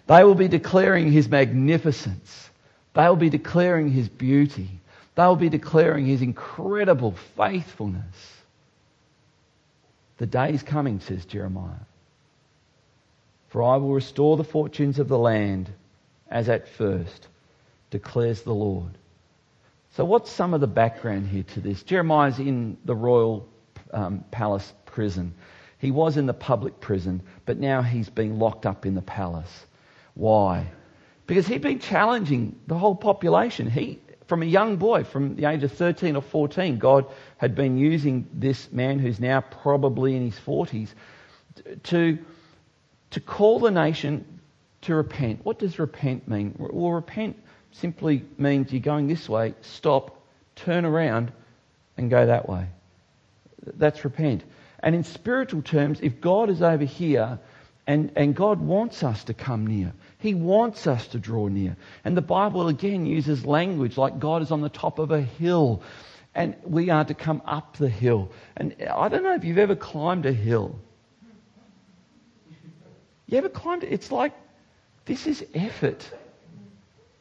They 0.08 0.24
will 0.24 0.36
be 0.36 0.48
declaring 0.48 1.12
His 1.12 1.28
magnificence. 1.28 2.50
They 2.94 3.10
will 3.10 3.18
be 3.18 3.30
declaring 3.30 3.92
His 3.92 4.08
beauty. 4.08 4.70
They 5.16 5.24
will 5.24 5.36
be 5.36 5.50
declaring 5.50 6.06
His 6.06 6.22
incredible 6.22 7.14
faithfulness. 7.36 8.16
The 10.16 10.26
day 10.26 10.54
is 10.54 10.64
coming, 10.64 11.02
says 11.02 11.26
Jeremiah 11.26 11.82
for 13.48 13.64
I 13.64 13.78
will 13.78 13.94
restore 13.94 14.38
the 14.38 14.44
fortunes 14.44 15.00
of 15.00 15.08
the 15.08 15.18
land 15.18 15.72
as 16.30 16.50
at 16.50 16.68
first, 16.68 17.28
declares 17.90 18.42
the 18.42 18.54
Lord. 18.54 18.98
So, 19.92 20.06
what's 20.06 20.30
some 20.30 20.54
of 20.54 20.62
the 20.62 20.68
background 20.68 21.28
here 21.28 21.44
to 21.44 21.62
this? 21.62 21.84
Jeremiah's 21.84 22.40
in 22.40 22.78
the 22.86 22.96
royal 22.96 23.48
um, 23.92 24.24
palace 24.32 24.74
prison. 24.86 25.34
He 25.80 25.92
was 25.92 26.18
in 26.18 26.26
the 26.26 26.34
public 26.34 26.80
prison, 26.80 27.22
but 27.46 27.58
now 27.58 27.82
he's 27.82 28.10
been 28.10 28.40
locked 28.40 28.66
up 28.66 28.86
in 28.86 28.96
the 28.96 29.02
palace. 29.02 29.66
Why? 30.16 30.68
Because 31.28 31.48
he'd 31.48 31.62
been 31.62 31.80
challenging 31.80 32.60
the 32.68 32.78
whole 32.78 32.96
population. 32.96 33.70
He, 33.70 34.00
from 34.28 34.44
a 34.44 34.46
young 34.46 34.78
boy, 34.78 35.04
from 35.04 35.36
the 35.36 35.46
age 35.46 35.64
of 35.64 35.72
13 35.72 36.16
or 36.16 36.22
14, 36.22 36.78
God 36.80 37.06
had 37.38 37.56
been 37.56 37.78
using 37.78 38.28
this 38.34 38.72
man 38.72 39.00
who's 39.00 39.20
now 39.20 39.42
probably 39.42 40.16
in 40.16 40.24
his 40.24 40.40
40s 40.40 40.90
to 41.84 42.18
to 43.12 43.20
call 43.20 43.60
the 43.60 43.72
nation 43.72 44.40
to 44.82 44.96
repent. 44.96 45.44
What 45.44 45.60
does 45.60 45.80
repent 45.80 46.28
mean? 46.28 46.56
Well, 46.58 46.92
repent 46.92 47.38
simply 47.72 48.26
means 48.38 48.72
you're 48.72 48.82
going 48.82 49.08
this 49.08 49.28
way, 49.28 49.54
stop, 49.62 50.22
turn 50.56 50.86
around, 50.86 51.32
and 51.98 52.10
go 52.10 52.26
that 52.26 52.48
way. 52.48 52.68
That's 53.64 54.04
repent. 54.04 54.44
And 54.80 54.96
in 54.96 55.04
spiritual 55.04 55.62
terms, 55.62 56.00
if 56.02 56.22
God 56.22 56.50
is 56.50 56.62
over 56.62 56.86
here 56.86 57.40
and, 57.86 58.12
and 58.16 58.36
God 58.36 58.60
wants 58.60 59.04
us 59.04 59.24
to 59.26 59.34
come 59.34 59.66
near, 59.66 59.94
He 60.20 60.34
wants 60.34 60.88
us 60.88 61.08
to 61.08 61.20
draw 61.20 61.48
near. 61.48 61.76
And 62.06 62.16
the 62.16 62.22
Bible 62.22 62.68
again 62.68 63.06
uses 63.06 63.46
language 63.46 63.98
like 63.98 64.20
God 64.20 64.42
is 64.42 64.52
on 64.52 64.62
the 64.62 64.70
top 64.70 65.00
of 65.00 65.12
a 65.12 65.22
hill 65.22 65.82
and 66.38 66.56
we 66.64 66.92
are 66.92 67.04
to 67.04 67.16
come 67.16 67.42
up 67.46 67.78
the 67.78 67.90
hill. 67.90 68.32
And 68.56 68.76
I 68.94 69.10
don't 69.10 69.24
know 69.24 69.34
if 69.34 69.44
you've 69.44 69.58
ever 69.58 69.76
climbed 69.76 70.28
a 70.28 70.32
hill. 70.32 70.80
You 73.28 73.38
ever 73.38 73.50
climbed 73.50 73.84
it? 73.84 73.92
It's 73.92 74.12
like 74.12 74.34
this 75.06 75.28
is 75.28 75.46
effort. 75.54 76.10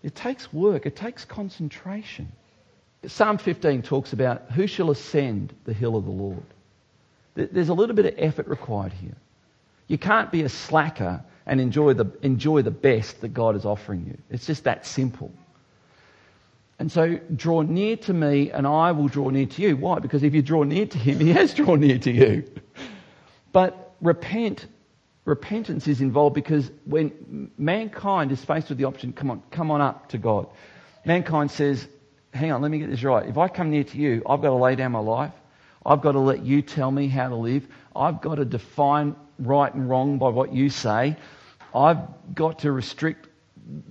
It 0.03 0.15
takes 0.15 0.53
work, 0.53 0.87
it 0.87 0.97
takes 0.97 1.25
concentration. 1.25 2.31
Psalm 3.07 3.39
15 3.39 3.83
talks 3.83 4.13
about 4.13 4.51
who 4.53 4.67
shall 4.67 4.91
ascend 4.91 5.55
the 5.65 5.73
hill 5.73 5.97
of 5.97 6.05
the 6.05 6.11
Lord. 6.11 6.43
There's 7.35 7.69
a 7.69 7.75
little 7.75 7.95
bit 7.95 8.07
of 8.07 8.15
effort 8.17 8.47
required 8.49 8.93
here. 8.93 9.15
You 9.89 9.99
can't 9.99 10.33
be 10.33 10.43
a 10.43 10.49
slacker 10.49 11.23
and 11.45 11.61
enjoy 11.61 11.93
the, 11.93 12.07
enjoy 12.23 12.63
the 12.63 12.71
best 12.71 13.21
that 13.21 13.29
God 13.29 13.55
is 13.55 13.65
offering 13.65 14.07
you. 14.07 14.19
It's 14.31 14.47
just 14.47 14.65
that 14.65 14.87
simple. 14.87 15.31
And 16.79 16.91
so 16.91 17.19
draw 17.35 17.63
near 17.63 17.97
to 17.99 18.13
me 18.13 18.51
and 18.51 18.67
I 18.67 18.93
will 18.93 19.09
draw 19.09 19.29
near 19.29 19.47
to 19.47 19.63
you. 19.63 19.77
Why? 19.77 19.99
Because 19.99 20.23
if 20.23 20.35
you 20.35 20.43
draw 20.43 20.63
near 20.63 20.87
to 20.87 20.99
him, 20.99 21.21
he 21.21 21.33
has 21.33 21.55
drawn 21.55 21.81
near 21.81 21.99
to 21.99 22.11
you. 22.11 22.45
But 23.53 23.95
repent 24.01 24.67
repentance 25.27 25.89
is 25.89 26.01
involved 26.01 26.35
because 26.35 26.71
when 26.85 27.51
mankind 27.59 28.33
is 28.33 28.43
faced 28.43 28.71
with 28.71 28.79
the 28.79 28.85
option, 28.85 29.13
come 29.13 29.31
on, 29.31 29.43
come 29.51 29.71
on 29.71 29.83
up 29.83 30.09
to 30.11 30.19
God, 30.19 30.47
mankind 31.05 31.51
says, 31.51 31.87
hang 32.33 32.53
on, 32.53 32.63
let 32.63 32.71
me 32.71 32.79
get 32.79 32.89
this 32.89 33.03
right. 33.03 33.29
If 33.29 33.37
I 33.37 33.49
come 33.49 33.71
near 33.71 33.85
to 33.85 33.99
you, 33.99 34.23
I've 34.27 34.41
got 34.41 34.49
to 34.49 34.55
lay 34.55 34.77
down 34.77 34.93
my 34.93 35.01
life. 35.01 35.33
I've 35.85 36.01
got 36.01 36.13
to 36.13 36.21
let 36.21 36.45
you 36.45 36.63
tell 36.63 36.91
me 36.91 37.09
how 37.09 37.29
to 37.29 37.37
live. 37.37 37.67
I've 37.95 38.21
got 38.21 38.37
to 38.37 38.45
define 38.45 39.17
right 39.39 39.73
and 39.73 39.89
wrong 39.89 40.19
by 40.19 40.29
what 40.29 40.53
you 40.53 40.71
say. 40.71 41.17
I've 41.75 41.99
got 42.35 42.61
to 42.61 42.73
restrict 42.73 43.29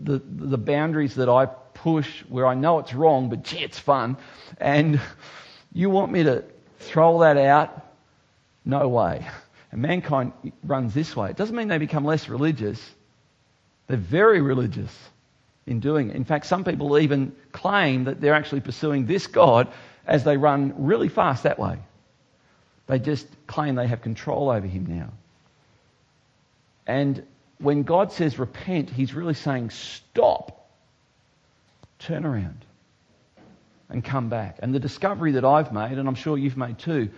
the, 0.01 0.21
the 0.25 0.57
boundaries 0.57 1.15
that 1.15 1.29
I 1.29 1.45
push 1.45 2.21
where 2.29 2.47
I 2.47 2.53
know 2.53 2.79
it's 2.79 2.93
wrong, 2.93 3.29
but 3.29 3.43
gee, 3.43 3.59
it's 3.59 3.79
fun. 3.79 4.17
And 4.57 5.01
you 5.73 5.89
want 5.89 6.11
me 6.11 6.23
to 6.23 6.45
throw 6.79 7.19
that 7.19 7.37
out? 7.37 7.85
No 8.63 8.87
way. 8.87 9.25
And 9.75 9.81
mankind 9.81 10.31
runs 10.63 10.93
this 10.93 11.17
way. 11.17 11.31
It 11.31 11.35
doesn't 11.35 11.53
mean 11.53 11.67
they 11.67 11.79
become 11.79 12.05
less 12.05 12.29
religious. 12.29 12.79
They're 13.87 13.97
very 13.97 14.39
religious 14.39 14.97
in 15.67 15.81
doing 15.81 16.11
it. 16.11 16.15
In 16.15 16.23
fact, 16.23 16.45
some 16.45 16.63
people 16.63 16.97
even 16.97 17.35
claim 17.51 18.05
that 18.05 18.21
they're 18.21 18.35
actually 18.35 18.61
pursuing 18.61 19.05
this 19.05 19.27
God 19.27 19.67
as 20.07 20.23
they 20.23 20.37
run 20.37 20.85
really 20.85 21.09
fast 21.09 21.43
that 21.43 21.59
way. 21.59 21.77
They 22.87 22.99
just 22.99 23.27
claim 23.47 23.75
they 23.75 23.87
have 23.87 24.01
control 24.01 24.49
over 24.49 24.65
him 24.65 24.85
now. 24.85 25.11
And 26.87 27.25
when 27.57 27.83
God 27.83 28.13
says 28.13 28.39
repent, 28.39 28.89
he's 28.89 29.13
really 29.13 29.33
saying 29.33 29.71
stop, 29.71 30.69
turn 31.99 32.25
around, 32.25 32.63
and 33.89 34.05
come 34.05 34.29
back. 34.29 34.59
And 34.59 34.73
the 34.73 34.79
discovery 34.79 35.33
that 35.33 35.43
I've 35.43 35.73
made, 35.73 35.97
and 35.97 36.07
I'm 36.07 36.15
sure 36.15 36.37
you've 36.37 36.55
made 36.55 36.79
too, 36.79 37.09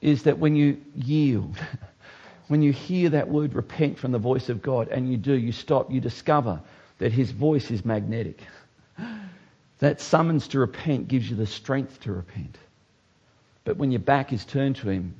is 0.00 0.24
that 0.24 0.38
when 0.38 0.54
you 0.54 0.78
yield, 0.94 1.56
when 2.48 2.62
you 2.62 2.72
hear 2.72 3.10
that 3.10 3.28
word 3.28 3.54
repent 3.54 3.98
from 3.98 4.12
the 4.12 4.18
voice 4.18 4.48
of 4.48 4.62
God 4.62 4.88
and 4.88 5.10
you 5.10 5.16
do, 5.16 5.32
you 5.34 5.52
stop, 5.52 5.90
you 5.90 6.00
discover 6.00 6.60
that 6.98 7.12
his 7.12 7.30
voice 7.30 7.70
is 7.70 7.84
magnetic. 7.84 8.40
That 9.80 10.00
summons 10.00 10.48
to 10.48 10.58
repent 10.58 11.06
gives 11.06 11.30
you 11.30 11.36
the 11.36 11.46
strength 11.46 12.00
to 12.00 12.12
repent. 12.12 12.58
But 13.62 13.76
when 13.76 13.92
your 13.92 14.00
back 14.00 14.32
is 14.32 14.44
turned 14.44 14.74
to 14.76 14.90
him, 14.90 15.14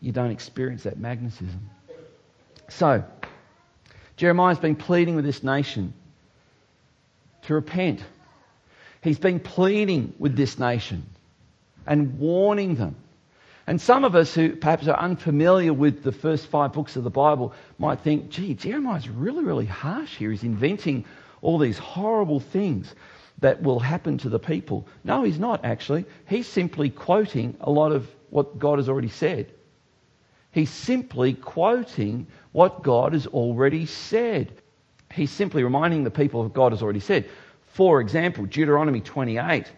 you 0.00 0.12
don't 0.12 0.30
experience 0.30 0.84
that 0.84 0.96
magnetism. 0.96 1.70
So, 2.68 3.02
Jeremiah's 4.16 4.60
been 4.60 4.76
pleading 4.76 5.16
with 5.16 5.24
this 5.24 5.42
nation 5.42 5.92
to 7.42 7.54
repent. 7.54 8.04
He's 9.02 9.18
been 9.18 9.40
pleading 9.40 10.14
with 10.20 10.36
this 10.36 10.56
nation 10.56 11.04
and 11.88 12.18
warning 12.20 12.76
them 12.76 12.94
and 13.70 13.80
some 13.80 14.02
of 14.02 14.16
us 14.16 14.34
who 14.34 14.56
perhaps 14.56 14.88
are 14.88 14.98
unfamiliar 14.98 15.72
with 15.72 16.02
the 16.02 16.10
first 16.10 16.48
five 16.48 16.72
books 16.72 16.96
of 16.96 17.04
the 17.04 17.10
Bible 17.10 17.54
might 17.78 18.00
think, 18.00 18.28
gee, 18.28 18.52
Jeremiah's 18.52 19.08
really, 19.08 19.44
really 19.44 19.64
harsh 19.64 20.16
here. 20.16 20.32
He's 20.32 20.42
inventing 20.42 21.04
all 21.40 21.56
these 21.56 21.78
horrible 21.78 22.40
things. 22.40 22.92
that 23.38 23.62
will 23.62 23.78
happen 23.78 24.18
to 24.18 24.28
the 24.28 24.40
people. 24.40 24.88
No, 25.04 25.22
he's 25.22 25.38
not 25.38 25.64
actually. 25.64 26.04
He's 26.26 26.48
simply 26.48 26.90
quoting 26.90 27.56
a 27.60 27.70
lot 27.70 27.92
of 27.92 28.10
what 28.30 28.58
God 28.58 28.80
has 28.80 28.88
already 28.88 29.08
said. 29.08 29.52
He's 30.50 30.70
simply 30.70 31.34
quoting 31.34 32.26
what 32.50 32.82
God 32.82 33.12
has 33.12 33.28
already 33.28 33.86
said. 33.86 34.50
He's 35.12 35.30
simply 35.30 35.62
reminding 35.62 36.02
the 36.02 36.10
people 36.10 36.40
of 36.40 36.46
what 36.46 36.54
God 36.54 36.72
has 36.72 36.82
already 36.82 36.98
said. 36.98 37.30
For 37.68 38.00
example, 38.00 38.46
Deuteronomy 38.46 39.00
28, 39.00 39.70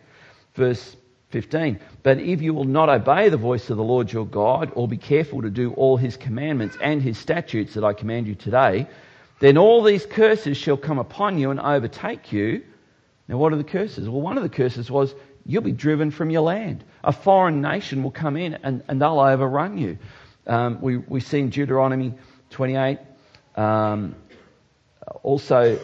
verse 0.54 0.96
15. 1.32 1.80
But 2.02 2.18
if 2.18 2.42
you 2.42 2.54
will 2.54 2.64
not 2.64 2.88
obey 2.88 3.28
the 3.28 3.36
voice 3.36 3.70
of 3.70 3.76
the 3.76 3.82
Lord 3.82 4.12
your 4.12 4.26
God, 4.26 4.70
or 4.74 4.86
be 4.86 4.98
careful 4.98 5.42
to 5.42 5.50
do 5.50 5.72
all 5.72 5.96
his 5.96 6.16
commandments 6.16 6.76
and 6.80 7.02
his 7.02 7.18
statutes 7.18 7.74
that 7.74 7.82
I 7.82 7.94
command 7.94 8.26
you 8.28 8.34
today, 8.34 8.86
then 9.40 9.58
all 9.58 9.82
these 9.82 10.06
curses 10.06 10.56
shall 10.56 10.76
come 10.76 10.98
upon 10.98 11.38
you 11.38 11.50
and 11.50 11.58
overtake 11.58 12.30
you. 12.30 12.62
Now, 13.26 13.38
what 13.38 13.52
are 13.52 13.56
the 13.56 13.64
curses? 13.64 14.08
Well, 14.08 14.20
one 14.20 14.36
of 14.36 14.44
the 14.44 14.48
curses 14.48 14.90
was 14.90 15.14
you'll 15.44 15.62
be 15.62 15.72
driven 15.72 16.10
from 16.10 16.30
your 16.30 16.42
land. 16.42 16.84
A 17.02 17.12
foreign 17.12 17.60
nation 17.60 18.02
will 18.02 18.10
come 18.12 18.36
in 18.36 18.54
and, 18.62 18.84
and 18.86 19.00
they'll 19.00 19.18
overrun 19.18 19.78
you. 19.78 19.98
Um, 20.46 20.78
we, 20.80 20.98
we 20.98 21.20
see 21.20 21.40
in 21.40 21.50
Deuteronomy 21.50 22.14
28 22.50 22.98
um, 23.56 24.14
also 25.22 25.78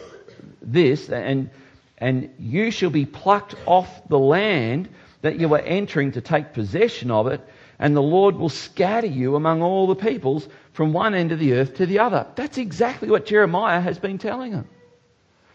this, 0.61 1.09
and, 1.09 1.49
and 1.97 2.33
you 2.39 2.71
shall 2.71 2.89
be 2.89 3.05
plucked 3.05 3.55
off 3.65 4.07
the 4.07 4.19
land 4.19 4.89
that 5.21 5.39
you 5.39 5.53
are 5.53 5.59
entering 5.59 6.13
to 6.13 6.21
take 6.21 6.53
possession 6.53 7.11
of 7.11 7.27
it, 7.27 7.41
and 7.77 7.95
the 7.95 8.01
Lord 8.01 8.35
will 8.35 8.49
scatter 8.49 9.07
you 9.07 9.35
among 9.35 9.61
all 9.61 9.87
the 9.87 9.95
peoples 9.95 10.47
from 10.73 10.93
one 10.93 11.13
end 11.13 11.31
of 11.31 11.39
the 11.39 11.53
earth 11.53 11.75
to 11.75 11.85
the 11.85 11.99
other. 11.99 12.27
That's 12.35 12.57
exactly 12.57 13.09
what 13.09 13.25
Jeremiah 13.25 13.81
has 13.81 13.99
been 13.99 14.17
telling 14.17 14.51
them. 14.51 14.67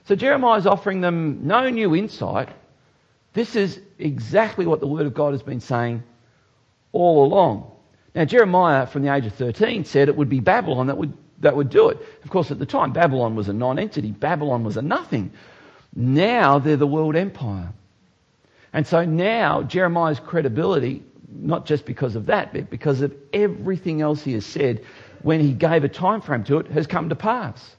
So 0.05 0.15
Jeremiah 0.15 0.59
is 0.59 0.67
offering 0.67 1.01
them 1.01 1.47
no 1.47 1.69
new 1.69 1.95
insight. 1.95 2.51
This 3.33 3.57
is 3.57 3.81
exactly 3.99 4.67
what 4.67 4.81
the 4.81 4.87
Word 4.87 5.07
of 5.07 5.15
God 5.15 5.33
has 5.33 5.43
been 5.43 5.61
saying 5.61 6.03
all 6.93 7.25
along. 7.25 7.71
Now, 8.15 8.25
Jeremiah, 8.25 8.87
from 8.87 9.03
the 9.03 9.13
age 9.13 9.27
of 9.27 9.35
13, 9.35 9.85
said 9.85 10.09
it 10.09 10.17
would 10.17 10.29
be 10.29 10.41
Babylon 10.41 10.87
that 10.87 10.97
would, 10.97 11.13
that 11.41 11.57
would 11.57 11.69
do 11.69 11.89
it. 11.89 11.99
Of 12.23 12.31
course, 12.31 12.51
at 12.51 12.59
the 12.59 12.67
time, 12.67 12.93
Babylon 12.93 13.35
was 13.35 13.49
a 13.49 13.53
non 13.53 13.79
entity, 13.79 14.13
Babylon 14.13 14.63
was 14.63 14.77
a 14.77 14.83
nothing. 14.83 15.33
Now 15.95 16.59
they're 16.59 16.77
the 16.77 16.87
world 16.87 17.17
empire. 17.17 17.73
And 18.75 18.85
so 18.87 19.05
now 19.05 19.63
Jeremiah's 19.63 20.19
credibility, 20.19 21.05
not 21.31 21.65
just 21.65 21.87
because 21.87 22.17
of 22.17 22.27
that, 22.27 22.53
but 22.53 22.69
because 22.69 23.03
of 23.03 23.15
everything 23.33 24.03
else 24.03 24.23
he 24.23 24.33
has 24.33 24.45
said 24.45 24.85
when 25.23 25.41
he 25.41 25.53
gave 25.53 25.85
a 25.85 25.89
time 25.89 26.21
frame 26.21 26.43
to 26.45 26.59
it, 26.59 26.67
has 26.67 26.89
come 26.89 27.09
to 27.09 27.15
pass. 27.15 27.77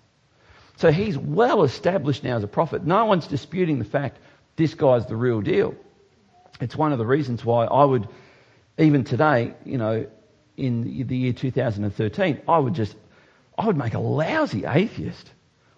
So 0.77 0.91
he's 0.91 1.17
well 1.17 1.63
established 1.63 2.23
now 2.23 2.37
as 2.37 2.43
a 2.43 2.47
prophet. 2.47 2.85
No 2.85 3.05
one's 3.05 3.27
disputing 3.27 3.77
the 3.77 3.85
fact 3.85 4.19
this 4.55 4.73
guy's 4.73 5.05
the 5.05 5.17
real 5.17 5.41
deal. 5.41 5.75
It's 6.61 6.77
one 6.77 6.93
of 6.93 6.97
the 6.97 7.05
reasons 7.05 7.43
why 7.43 7.65
I 7.65 7.83
would, 7.83 8.07
even 8.77 9.03
today, 9.03 9.53
you 9.65 9.77
know, 9.77 10.07
in 10.55 11.05
the 11.07 11.17
year 11.17 11.33
2013, 11.33 12.41
I 12.47 12.57
would 12.57 12.73
just, 12.73 12.95
I 13.57 13.67
would 13.67 13.77
make 13.77 13.95
a 13.95 13.99
lousy 13.99 14.63
atheist. 14.65 15.29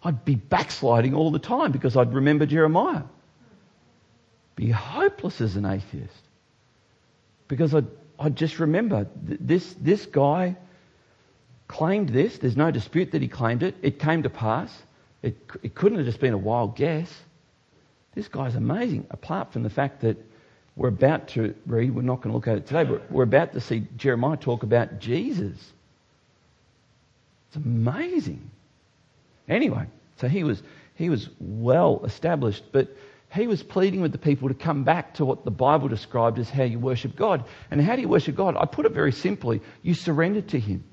I'd 0.03 0.23
be 0.23 0.35
backsliding 0.35 1.15
all 1.15 1.31
the 1.31 1.39
time 1.39 1.71
because 1.71 1.97
I'd 1.97 2.13
remember 2.13 2.45
Jeremiah. 2.45 3.01
Be 4.57 4.71
hopeless 4.71 5.39
as 5.39 5.55
an 5.55 5.65
atheist. 5.65 6.23
Because 7.47 7.73
I'd, 7.73 7.85
I'd 8.19 8.35
just 8.35 8.59
remember 8.59 9.07
this, 9.23 9.73
this 9.79 10.05
guy 10.07 10.57
claimed 11.67 12.09
this. 12.09 12.39
There's 12.39 12.57
no 12.57 12.71
dispute 12.71 13.11
that 13.11 13.21
he 13.21 13.29
claimed 13.29 13.63
it. 13.63 13.75
It 13.81 13.99
came 13.99 14.23
to 14.23 14.29
pass. 14.29 14.75
It, 15.21 15.37
it 15.61 15.75
couldn't 15.75 15.99
have 15.99 16.07
just 16.07 16.19
been 16.19 16.33
a 16.33 16.37
wild 16.37 16.75
guess. 16.75 17.13
This 18.15 18.27
guy's 18.27 18.55
amazing, 18.55 19.05
apart 19.11 19.53
from 19.53 19.61
the 19.61 19.69
fact 19.69 20.01
that 20.01 20.17
we're 20.75 20.87
about 20.89 21.27
to 21.29 21.53
read, 21.67 21.93
we're 21.93 22.01
not 22.01 22.21
going 22.21 22.31
to 22.31 22.35
look 22.35 22.47
at 22.47 22.57
it 22.57 22.65
today, 22.65 22.83
but 22.83 23.11
we're 23.11 23.23
about 23.23 23.53
to 23.53 23.61
see 23.61 23.87
Jeremiah 23.95 24.37
talk 24.37 24.63
about 24.63 24.99
Jesus. 24.99 25.55
It's 27.47 27.55
amazing. 27.57 28.49
Anyway, 29.47 29.85
so 30.19 30.27
he 30.27 30.43
was, 30.43 30.63
he 30.95 31.09
was 31.09 31.29
well 31.39 32.01
established, 32.05 32.63
but 32.71 32.89
he 33.33 33.47
was 33.47 33.61
pleading 33.61 34.01
with 34.01 34.11
the 34.11 34.17
people 34.17 34.47
to 34.47 34.53
come 34.53 34.83
back 34.83 35.15
to 35.15 35.25
what 35.25 35.43
the 35.43 35.51
Bible 35.51 35.89
described 35.89 36.39
as 36.39 36.49
how 36.49 36.63
you 36.63 36.79
worship 36.79 37.15
God. 37.15 37.43
And 37.69 37.81
how 37.81 37.95
do 37.95 38.01
you 38.01 38.07
worship 38.07 38.35
God? 38.35 38.55
I 38.57 38.65
put 38.65 38.85
it 38.85 38.93
very 38.93 39.11
simply 39.11 39.61
you 39.81 39.93
surrender 39.93 40.41
to 40.41 40.59
Him. 40.59 40.83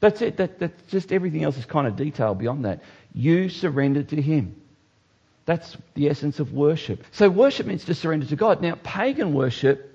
That's 0.00 0.22
it. 0.22 0.38
That, 0.38 0.58
that's 0.58 0.82
just 0.90 1.12
everything 1.12 1.44
else 1.44 1.58
is 1.58 1.66
kind 1.66 1.86
of 1.86 1.96
detailed 1.96 2.38
beyond 2.38 2.64
that. 2.64 2.82
You 3.12 3.48
surrender 3.48 4.02
to 4.02 4.20
Him. 4.20 4.60
That's 5.44 5.76
the 5.94 6.08
essence 6.08 6.40
of 6.40 6.54
worship. 6.54 7.04
So 7.12 7.28
worship 7.28 7.66
means 7.66 7.84
to 7.84 7.94
surrender 7.94 8.26
to 8.26 8.36
God. 8.36 8.62
Now, 8.62 8.78
pagan 8.82 9.34
worship 9.34 9.90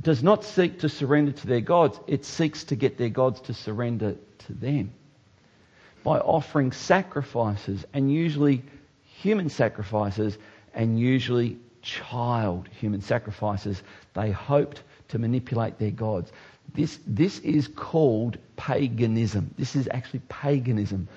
does 0.00 0.22
not 0.22 0.44
seek 0.44 0.80
to 0.80 0.88
surrender 0.88 1.32
to 1.32 1.46
their 1.46 1.60
gods. 1.60 2.00
It 2.06 2.24
seeks 2.24 2.64
to 2.64 2.76
get 2.76 2.96
their 2.96 3.10
gods 3.10 3.40
to 3.42 3.54
surrender 3.54 4.16
to 4.46 4.52
them 4.54 4.92
by 6.02 6.18
offering 6.18 6.72
sacrifices 6.72 7.84
and 7.92 8.10
usually 8.10 8.62
human 9.20 9.48
sacrifices 9.48 10.38
and 10.74 10.98
usually 10.98 11.58
child 11.82 12.68
human 12.68 13.00
sacrifices. 13.00 13.82
They 14.14 14.30
hoped 14.30 14.82
to 15.08 15.18
manipulate 15.18 15.78
their 15.78 15.90
gods. 15.90 16.32
This, 16.74 17.00
this 17.06 17.38
is 17.40 17.66
called 17.68 18.38
paganism. 18.56 19.52
This 19.58 19.74
is 19.74 19.88
actually 19.90 20.20
paganism. 20.28 21.08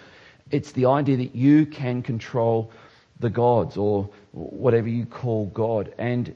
It's 0.50 0.72
the 0.72 0.88
idea 0.88 1.18
that 1.18 1.36
you 1.36 1.66
can 1.66 2.02
control 2.02 2.72
the 3.20 3.30
gods 3.30 3.78
or 3.78 4.10
whatever 4.32 4.88
you 4.88 5.06
call 5.06 5.46
God. 5.48 5.94
And 5.98 6.34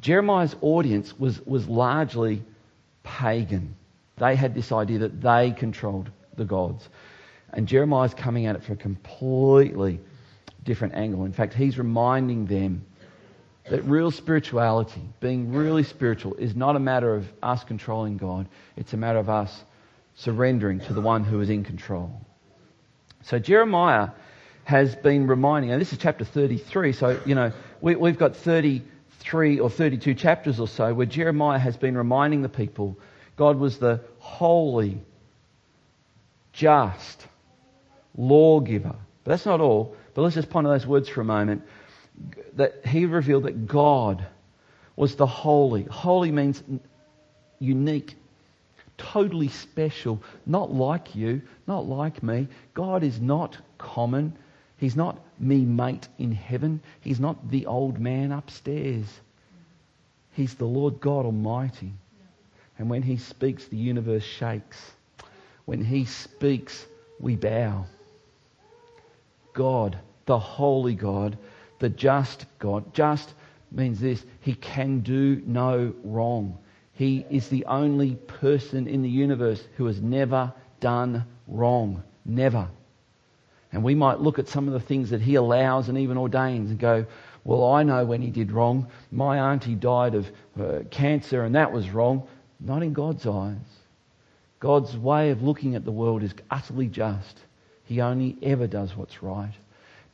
Jeremiah's 0.00 0.56
audience 0.62 1.18
was, 1.18 1.44
was 1.44 1.68
largely 1.68 2.42
pagan. 3.02 3.74
They 4.16 4.34
had 4.34 4.54
this 4.54 4.72
idea 4.72 5.00
that 5.00 5.20
they 5.20 5.50
controlled 5.50 6.10
the 6.36 6.44
gods. 6.44 6.88
And 7.52 7.66
Jeremiah's 7.66 8.14
coming 8.14 8.46
at 8.46 8.56
it 8.56 8.62
from 8.62 8.74
a 8.74 8.78
completely 8.78 10.00
different 10.68 10.94
angle. 10.94 11.24
In 11.24 11.32
fact, 11.32 11.54
he's 11.54 11.78
reminding 11.78 12.44
them 12.44 12.84
that 13.70 13.82
real 13.84 14.10
spirituality, 14.10 15.00
being 15.18 15.52
really 15.52 15.82
spiritual, 15.82 16.34
is 16.34 16.54
not 16.54 16.76
a 16.76 16.78
matter 16.78 17.14
of 17.14 17.26
us 17.42 17.64
controlling 17.64 18.18
God, 18.18 18.46
it's 18.76 18.92
a 18.92 18.96
matter 18.98 19.18
of 19.18 19.30
us 19.30 19.64
surrendering 20.14 20.80
to 20.80 20.92
the 20.92 21.00
one 21.00 21.24
who 21.24 21.40
is 21.40 21.48
in 21.48 21.64
control. 21.64 22.20
So 23.22 23.38
Jeremiah 23.38 24.10
has 24.64 24.94
been 24.94 25.26
reminding, 25.26 25.70
and 25.70 25.80
this 25.80 25.92
is 25.92 25.98
chapter 25.98 26.24
33, 26.24 26.92
so, 26.92 27.20
you 27.24 27.34
know, 27.34 27.52
we, 27.80 27.96
we've 27.96 28.18
got 28.18 28.36
33 28.36 29.60
or 29.60 29.70
32 29.70 30.14
chapters 30.14 30.60
or 30.60 30.68
so 30.68 30.92
where 30.92 31.06
Jeremiah 31.06 31.58
has 31.58 31.78
been 31.78 31.96
reminding 31.96 32.42
the 32.42 32.48
people 32.50 32.98
God 33.36 33.56
was 33.58 33.78
the 33.78 34.00
holy, 34.18 35.00
just 36.52 37.26
lawgiver. 38.16 38.96
But 39.24 39.30
that's 39.30 39.46
not 39.46 39.60
all. 39.60 39.96
But 40.14 40.22
let's 40.22 40.34
just 40.34 40.50
ponder 40.50 40.70
those 40.70 40.86
words 40.86 41.08
for 41.08 41.20
a 41.20 41.24
moment. 41.24 41.62
That 42.56 42.86
he 42.86 43.04
revealed 43.06 43.44
that 43.44 43.66
God 43.66 44.26
was 44.96 45.14
the 45.14 45.26
holy. 45.26 45.84
Holy 45.84 46.32
means 46.32 46.62
unique, 47.60 48.16
totally 48.96 49.48
special, 49.48 50.22
not 50.44 50.72
like 50.72 51.14
you, 51.14 51.42
not 51.66 51.86
like 51.86 52.22
me. 52.22 52.48
God 52.74 53.04
is 53.04 53.20
not 53.20 53.56
common. 53.78 54.36
He's 54.76 54.96
not 54.96 55.20
me 55.38 55.64
mate 55.64 56.08
in 56.18 56.32
heaven. 56.32 56.80
He's 57.00 57.20
not 57.20 57.50
the 57.50 57.66
old 57.66 58.00
man 58.00 58.32
upstairs. 58.32 59.06
He's 60.32 60.54
the 60.54 60.66
Lord 60.66 61.00
God 61.00 61.26
Almighty. 61.26 61.92
And 62.78 62.88
when 62.88 63.02
he 63.02 63.16
speaks, 63.16 63.66
the 63.66 63.76
universe 63.76 64.22
shakes. 64.22 64.92
When 65.64 65.84
he 65.84 66.04
speaks, 66.04 66.86
we 67.20 67.36
bow. 67.36 67.86
God, 69.58 69.98
the 70.26 70.38
holy 70.38 70.94
God, 70.94 71.36
the 71.80 71.88
just 71.88 72.46
God. 72.60 72.94
Just 72.94 73.34
means 73.72 73.98
this 73.98 74.24
He 74.40 74.54
can 74.54 75.00
do 75.00 75.42
no 75.44 75.92
wrong. 76.04 76.56
He 76.92 77.26
is 77.28 77.48
the 77.48 77.64
only 77.64 78.14
person 78.14 78.86
in 78.86 79.02
the 79.02 79.10
universe 79.10 79.60
who 79.76 79.86
has 79.86 80.00
never 80.00 80.52
done 80.78 81.24
wrong. 81.48 82.04
Never. 82.24 82.68
And 83.72 83.82
we 83.82 83.96
might 83.96 84.20
look 84.20 84.38
at 84.38 84.46
some 84.46 84.68
of 84.68 84.74
the 84.74 84.80
things 84.80 85.10
that 85.10 85.20
he 85.20 85.34
allows 85.34 85.88
and 85.88 85.98
even 85.98 86.16
ordains 86.16 86.70
and 86.70 86.78
go, 86.78 87.04
well, 87.42 87.72
I 87.72 87.82
know 87.82 88.04
when 88.04 88.22
he 88.22 88.30
did 88.30 88.52
wrong. 88.52 88.86
My 89.10 89.52
auntie 89.52 89.74
died 89.74 90.14
of 90.14 90.30
uh, 90.60 90.80
cancer 90.90 91.44
and 91.44 91.54
that 91.56 91.72
was 91.72 91.90
wrong. 91.90 92.28
Not 92.60 92.84
in 92.84 92.92
God's 92.92 93.26
eyes. 93.26 93.56
God's 94.60 94.96
way 94.96 95.30
of 95.30 95.42
looking 95.42 95.74
at 95.74 95.84
the 95.84 95.92
world 95.92 96.22
is 96.22 96.34
utterly 96.48 96.86
just. 96.86 97.40
He 97.88 98.02
only 98.02 98.36
ever 98.42 98.66
does 98.66 98.94
what's 98.94 99.22
right. 99.22 99.54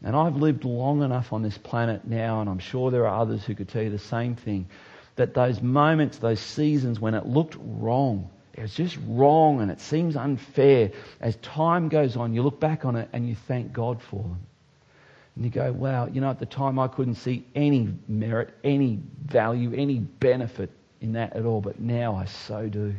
And 0.04 0.14
I've 0.14 0.36
lived 0.36 0.64
long 0.64 1.02
enough 1.02 1.32
on 1.32 1.42
this 1.42 1.58
planet 1.58 2.06
now, 2.06 2.40
and 2.40 2.48
I'm 2.48 2.60
sure 2.60 2.92
there 2.92 3.08
are 3.08 3.20
others 3.20 3.44
who 3.44 3.56
could 3.56 3.68
tell 3.68 3.82
you 3.82 3.90
the 3.90 3.98
same 3.98 4.36
thing, 4.36 4.68
that 5.16 5.34
those 5.34 5.60
moments, 5.60 6.18
those 6.18 6.38
seasons 6.38 7.00
when 7.00 7.14
it 7.14 7.26
looked 7.26 7.56
wrong, 7.58 8.30
it 8.52 8.62
was 8.62 8.74
just 8.74 8.96
wrong 9.08 9.60
and 9.60 9.72
it 9.72 9.80
seems 9.80 10.14
unfair. 10.14 10.92
As 11.20 11.34
time 11.36 11.88
goes 11.88 12.16
on, 12.16 12.32
you 12.32 12.42
look 12.42 12.60
back 12.60 12.84
on 12.84 12.94
it 12.94 13.08
and 13.12 13.28
you 13.28 13.34
thank 13.34 13.72
God 13.72 14.00
for 14.00 14.22
them. 14.22 14.46
And 15.34 15.44
you 15.44 15.50
go, 15.50 15.72
wow, 15.72 16.06
you 16.06 16.20
know, 16.20 16.30
at 16.30 16.38
the 16.38 16.46
time 16.46 16.78
I 16.78 16.86
couldn't 16.86 17.16
see 17.16 17.44
any 17.56 17.92
merit, 18.06 18.54
any 18.62 19.00
value, 19.24 19.74
any 19.74 19.98
benefit 19.98 20.70
in 21.00 21.14
that 21.14 21.34
at 21.34 21.44
all, 21.44 21.60
but 21.60 21.80
now 21.80 22.14
I 22.14 22.26
so 22.26 22.68
do. 22.68 22.94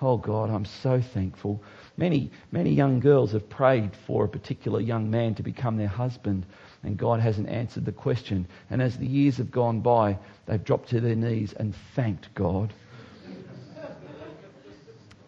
Oh 0.00 0.18
God, 0.18 0.50
I'm 0.50 0.66
so 0.66 1.00
thankful. 1.00 1.60
Many, 1.96 2.30
many 2.50 2.72
young 2.72 2.98
girls 3.00 3.32
have 3.32 3.48
prayed 3.48 3.90
for 4.06 4.24
a 4.24 4.28
particular 4.28 4.80
young 4.80 5.10
man 5.10 5.36
to 5.36 5.42
become 5.42 5.76
their 5.76 5.86
husband, 5.86 6.44
and 6.82 6.96
God 6.96 7.20
hasn't 7.20 7.48
answered 7.48 7.84
the 7.84 7.92
question. 7.92 8.46
And 8.68 8.82
as 8.82 8.98
the 8.98 9.06
years 9.06 9.36
have 9.36 9.50
gone 9.50 9.80
by, 9.80 10.18
they've 10.46 10.62
dropped 10.62 10.88
to 10.90 11.00
their 11.00 11.14
knees 11.14 11.52
and 11.52 11.74
thanked 11.94 12.34
God. 12.34 12.72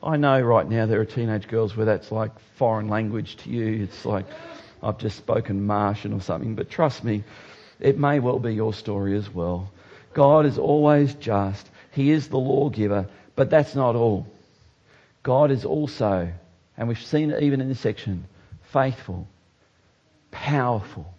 I 0.02 0.16
know 0.16 0.40
right 0.40 0.68
now 0.68 0.86
there 0.86 1.00
are 1.00 1.04
teenage 1.04 1.48
girls 1.48 1.76
where 1.76 1.86
that's 1.86 2.12
like 2.12 2.30
foreign 2.56 2.88
language 2.88 3.36
to 3.38 3.50
you. 3.50 3.84
It's 3.84 4.04
like, 4.04 4.26
I've 4.82 4.98
just 4.98 5.16
spoken 5.16 5.66
Martian 5.66 6.12
or 6.12 6.20
something, 6.20 6.54
but 6.54 6.70
trust 6.70 7.02
me, 7.02 7.24
it 7.80 7.98
may 7.98 8.20
well 8.20 8.38
be 8.38 8.54
your 8.54 8.72
story 8.72 9.16
as 9.16 9.32
well. 9.32 9.70
God 10.14 10.46
is 10.46 10.58
always 10.58 11.14
just. 11.14 11.68
He 11.92 12.10
is 12.10 12.28
the 12.28 12.38
lawgiver, 12.38 13.08
but 13.34 13.50
that's 13.50 13.74
not 13.74 13.96
all. 13.96 14.26
God 15.22 15.50
is 15.50 15.64
also, 15.64 16.32
and 16.76 16.88
we've 16.88 17.02
seen 17.02 17.30
it 17.30 17.42
even 17.42 17.60
in 17.60 17.68
this 17.68 17.80
section, 17.80 18.26
faithful, 18.72 19.26
powerful, 20.30 21.12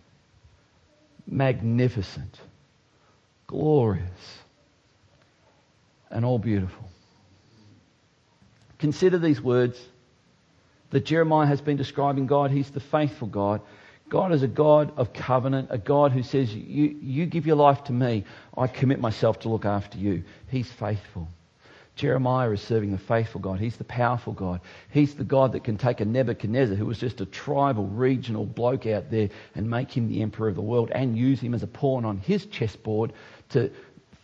magnificent, 1.26 2.40
glorious, 3.48 4.40
and 6.10 6.24
all 6.24 6.40
beautiful. 6.40 6.88
Consider 8.80 9.18
these 9.18 9.42
words 9.42 9.80
that 10.92 11.06
Jeremiah 11.06 11.48
has 11.48 11.62
been 11.62 11.78
describing 11.78 12.28
God. 12.28 12.52
He's 12.52 12.70
the 12.70 12.80
faithful 12.80 13.28
God. 13.28 13.62
God 14.10 14.32
is 14.32 14.44
a 14.44 14.48
God 14.48 14.94
of 14.98 15.12
covenant, 15.12 15.68
a 15.70 15.78
God 15.78 16.12
who 16.14 16.24
says, 16.24 16.54
you, 16.54 16.98
you 17.02 17.26
give 17.26 17.46
your 17.46 17.58
life 17.58 17.86
to 17.86 17.94
me, 17.94 18.24
I 18.58 18.68
commit 18.68 19.02
myself 19.02 19.40
to 19.40 19.50
look 19.50 19.66
after 19.66 19.98
you. 19.98 20.24
He's 20.50 20.72
faithful. 20.72 21.28
Jeremiah 21.98 22.52
is 22.52 22.62
serving 22.62 22.92
the 22.92 22.98
faithful 22.98 23.42
God. 23.42 23.60
He's 23.60 23.76
the 23.76 23.84
powerful 23.84 24.32
God. 24.32 24.62
He's 24.90 25.16
the 25.16 25.26
God 25.26 25.52
that 25.52 25.66
can 25.66 25.78
take 25.78 26.00
a 26.00 26.06
Nebuchadnezzar, 26.06 26.76
who 26.76 26.86
was 26.86 26.98
just 26.98 27.20
a 27.20 27.26
tribal, 27.26 27.88
regional 27.88 28.46
bloke 28.46 28.86
out 28.86 29.12
there, 29.12 29.30
and 29.56 29.70
make 29.70 29.92
him 29.92 30.08
the 30.08 30.22
emperor 30.22 30.48
of 30.48 30.56
the 30.56 30.62
world 30.62 30.92
and 30.92 31.18
use 31.18 31.42
him 31.42 31.54
as 31.54 31.64
a 31.64 31.68
pawn 31.68 32.06
on 32.06 32.20
his 32.20 32.46
chessboard 32.46 33.12
to 33.50 33.72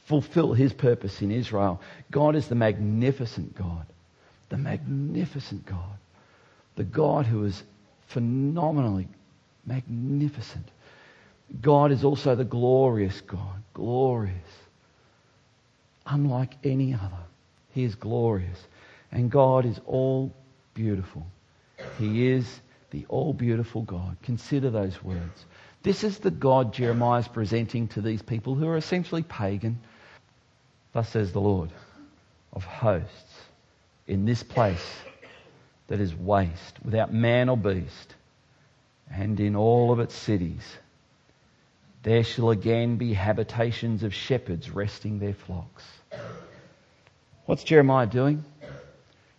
fulfill 0.06 0.54
his 0.54 0.72
purpose 0.72 1.22
in 1.22 1.32
Israel. 1.32 1.82
God 2.12 2.36
is 2.36 2.48
the 2.48 2.56
magnificent 2.56 3.56
God. 3.56 3.86
The 4.50 4.58
magnificent 4.58 5.66
God 5.66 5.98
the 6.76 6.84
God 6.84 7.26
who 7.26 7.46
is 7.46 7.64
phenomenally 8.08 9.08
magnificent. 9.66 10.68
God 11.62 11.92
is 11.92 12.04
also 12.04 12.36
the 12.36 12.44
glorious 12.44 13.22
God, 13.22 13.64
glorious, 13.74 14.34
unlike 16.06 16.54
any 16.64 16.94
other. 16.94 17.18
He 17.74 17.84
is 17.84 17.96
glorious. 17.96 18.58
And 19.12 19.30
God 19.30 19.66
is 19.66 19.80
all 19.86 20.34
beautiful. 20.74 21.28
He 22.00 22.28
is 22.30 22.48
the 22.92 23.06
all 23.10 23.34
beautiful 23.34 23.82
God. 23.82 24.18
Consider 24.24 24.70
those 24.70 25.04
words. 25.04 25.46
This 25.84 26.04
is 26.04 26.20
the 26.20 26.32
God 26.32 26.74
Jeremiah 26.74 27.20
is 27.20 27.28
presenting 27.28 27.90
to 27.90 28.02
these 28.02 28.22
people 28.22 28.56
who 28.56 28.68
are 28.68 28.78
essentially 28.78 29.24
pagan. 29.24 29.80
Thus 30.94 31.10
says 31.10 31.34
the 31.34 31.42
Lord 31.42 31.72
of 32.54 32.64
hosts 32.64 33.34
in 34.08 34.26
this 34.26 34.44
place 34.44 34.86
that 35.88 36.00
is 36.00 36.16
waste, 36.16 36.78
without 36.84 37.14
man 37.14 37.50
or 37.50 37.58
beast, 37.58 38.16
and 39.12 39.40
in 39.40 39.56
all 39.56 39.92
of 39.92 40.00
its 40.00 40.16
cities. 40.16 40.64
There 42.04 42.24
shall 42.24 42.50
again 42.50 42.98
be 42.98 43.14
habitations 43.14 44.04
of 44.04 44.14
shepherds 44.14 44.70
resting 44.70 45.20
their 45.20 45.34
flocks. 45.34 45.84
What's 47.46 47.64
Jeremiah 47.64 48.08
doing? 48.08 48.46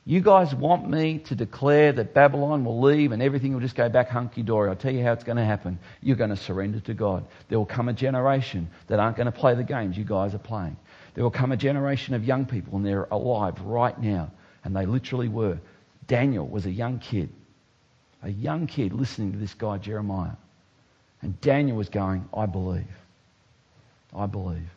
You 0.07 0.21
guys 0.21 0.55
want 0.55 0.88
me 0.88 1.21
to 1.21 1.35
declare 1.35 1.93
that 1.93 2.12
Babylon 2.12 2.67
will 2.67 2.83
leave 2.83 3.12
and 3.12 3.23
everything 3.23 3.55
will 3.55 3.61
just 3.61 3.75
go 3.75 3.88
back 3.88 4.11
hunky 4.11 4.43
dory. 4.43 4.69
I'll 4.69 4.77
tell 4.77 4.93
you 4.93 5.03
how 5.03 5.12
it's 5.12 5.25
going 5.25 5.38
to 5.38 5.45
happen. 5.45 5.79
You're 6.03 6.17
going 6.17 6.29
to 6.29 6.37
surrender 6.37 6.81
to 6.81 6.93
God. 6.93 7.25
There 7.49 7.59
will 7.59 7.64
come 7.64 7.88
a 7.88 7.95
generation 7.95 8.69
that 8.88 9.01
aren't 9.01 9.17
going 9.17 9.27
to 9.27 9.33
play 9.33 9.55
the 9.55 9.64
games 9.64 9.97
you 9.97 10.05
guys 10.05 10.35
are 10.35 10.38
playing. 10.38 10.77
There 11.14 11.25
will 11.25 11.31
come 11.31 11.53
a 11.53 11.57
generation 11.57 12.14
of 12.14 12.25
young 12.25 12.45
people, 12.45 12.77
and 12.77 12.85
they're 12.85 13.09
alive 13.11 13.59
right 13.62 13.99
now, 13.99 14.31
and 14.64 14.77
they 14.77 14.85
literally 14.85 15.29
were, 15.29 15.59
Daniel 16.07 16.47
was 16.47 16.67
a 16.67 16.71
young 16.71 16.99
kid, 16.99 17.31
a 18.23 18.29
young 18.29 18.67
kid 18.67 18.93
listening 18.93 19.33
to 19.33 19.38
this 19.38 19.55
guy, 19.55 19.79
Jeremiah. 19.79 20.33
And 21.23 21.40
Daniel 21.40 21.79
was 21.79 21.88
going, 21.88 22.29
I 22.37 22.45
believe. 22.45 22.85
I 24.14 24.27
believe. 24.27 24.69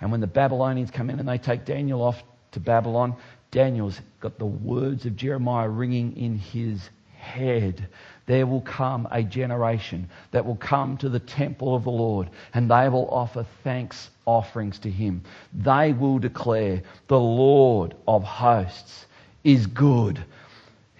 And 0.00 0.10
when 0.10 0.20
the 0.20 0.26
Babylonians 0.26 0.90
come 0.90 1.10
in 1.10 1.18
and 1.18 1.28
they 1.28 1.36
take 1.36 1.66
Daniel 1.66 2.00
off 2.00 2.22
to 2.52 2.60
Babylon, 2.60 3.16
Daniel's 3.50 4.00
got 4.20 4.38
the 4.38 4.46
words 4.46 5.06
of 5.06 5.16
Jeremiah 5.16 5.68
ringing 5.68 6.16
in 6.16 6.38
his 6.38 6.88
head. 7.16 7.88
There 8.26 8.46
will 8.46 8.60
come 8.60 9.08
a 9.10 9.22
generation 9.22 10.08
that 10.30 10.46
will 10.46 10.56
come 10.56 10.96
to 10.98 11.08
the 11.08 11.18
temple 11.18 11.74
of 11.74 11.84
the 11.84 11.90
Lord 11.90 12.30
and 12.54 12.70
they 12.70 12.88
will 12.88 13.08
offer 13.10 13.44
thanks 13.64 14.10
offerings 14.24 14.78
to 14.80 14.90
him. 14.90 15.22
They 15.52 15.92
will 15.92 16.18
declare, 16.18 16.82
The 17.08 17.20
Lord 17.20 17.94
of 18.06 18.22
hosts 18.24 19.06
is 19.42 19.66
good 19.66 20.24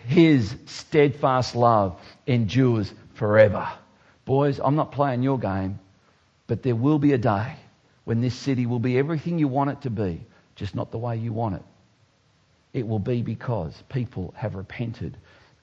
his 0.06 0.56
steadfast 0.66 1.54
love 1.54 2.00
endures 2.26 2.92
forever. 3.14 3.68
Boys, 4.24 4.58
I'm 4.62 4.74
not 4.74 4.92
playing 4.92 5.22
your 5.22 5.38
game, 5.38 5.78
but 6.46 6.62
there 6.62 6.74
will 6.74 6.98
be 6.98 7.12
a 7.12 7.18
day 7.18 7.54
when 8.04 8.20
this 8.20 8.34
city 8.34 8.66
will 8.66 8.78
be 8.78 8.98
everything 8.98 9.38
you 9.38 9.46
want 9.46 9.70
it 9.70 9.82
to 9.82 9.90
be, 9.90 10.20
just 10.60 10.74
not 10.74 10.90
the 10.90 10.98
way 10.98 11.16
you 11.16 11.32
want 11.32 11.54
it. 11.54 11.62
It 12.74 12.86
will 12.86 12.98
be 12.98 13.22
because 13.22 13.82
people 13.88 14.34
have 14.36 14.54
repented 14.54 15.16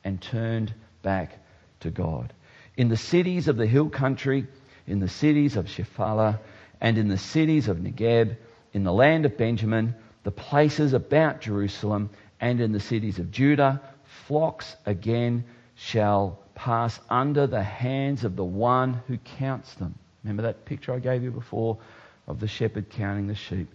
and 0.04 0.20
turned 0.20 0.74
back 1.04 1.38
to 1.82 1.92
God. 1.92 2.34
In 2.76 2.90
the 2.90 2.98
cities 2.98 3.48
of 3.48 3.58
the 3.58 3.68
hill 3.68 3.90
country, 3.90 4.48
in 4.88 5.00
the 5.00 5.08
cities 5.08 5.56
of 5.56 5.68
Shephelah, 5.68 6.40
and 6.82 6.98
in 6.98 7.10
the 7.10 7.18
cities 7.18 7.68
of 7.68 7.78
Negeb, 7.78 8.38
in 8.74 8.84
the 8.84 8.92
land 8.92 9.28
of 9.28 9.38
Benjamin, 9.38 9.94
the 10.24 10.32
places 10.32 10.94
about 10.94 11.42
Jerusalem, 11.42 12.10
and 12.42 12.60
in 12.60 12.72
the 12.72 12.80
cities 12.80 13.20
of 13.20 13.30
Judah, 13.30 13.80
flocks 14.26 14.76
again 14.88 15.46
shall 15.76 16.40
pass 16.56 17.00
under 17.08 17.46
the 17.46 17.62
hands 17.62 18.24
of 18.24 18.36
the 18.36 18.44
one 18.44 19.04
who 19.08 19.20
counts 19.20 19.76
them. 19.76 19.94
Remember 20.24 20.42
that 20.42 20.66
picture 20.66 20.92
I 20.92 21.00
gave 21.00 21.22
you 21.22 21.30
before 21.30 21.78
of 22.26 22.40
the 22.40 22.48
shepherd 22.48 22.90
counting 22.90 23.28
the 23.28 23.36
sheep? 23.36 23.68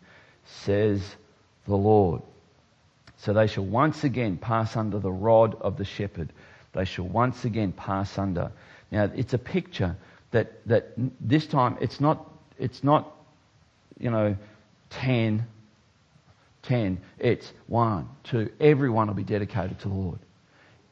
Says 0.45 1.03
the 1.67 1.77
Lord. 1.77 2.23
So 3.19 3.33
they 3.33 3.47
shall 3.47 3.65
once 3.65 4.05
again 4.05 4.37
pass 4.37 4.77
under 4.77 4.99
the 4.99 5.13
rod 5.13 5.55
of 5.61 5.77
the 5.77 5.85
shepherd. 5.85 6.33
They 6.73 6.85
shall 6.85 7.07
once 7.07 7.45
again 7.45 7.73
pass 7.73 8.19
under. 8.19 8.53
Now 8.91 9.11
it's 9.15 9.35
a 9.35 9.39
picture 9.39 9.97
that, 10.33 10.67
that 10.67 10.93
this 11.21 11.47
time 11.47 11.79
it's 11.81 12.01
not, 12.01 12.31
it's 12.59 12.83
not, 12.83 13.13
you 13.99 14.11
know, 14.11 14.37
10, 14.91 15.47
10. 16.63 17.01
It's 17.19 17.53
one, 17.67 18.09
two. 18.25 18.51
Everyone 18.61 19.07
will 19.07 19.15
be 19.15 19.25
dedicated 19.25 19.79
to 19.81 19.89
the 19.89 19.95
Lord 19.95 20.19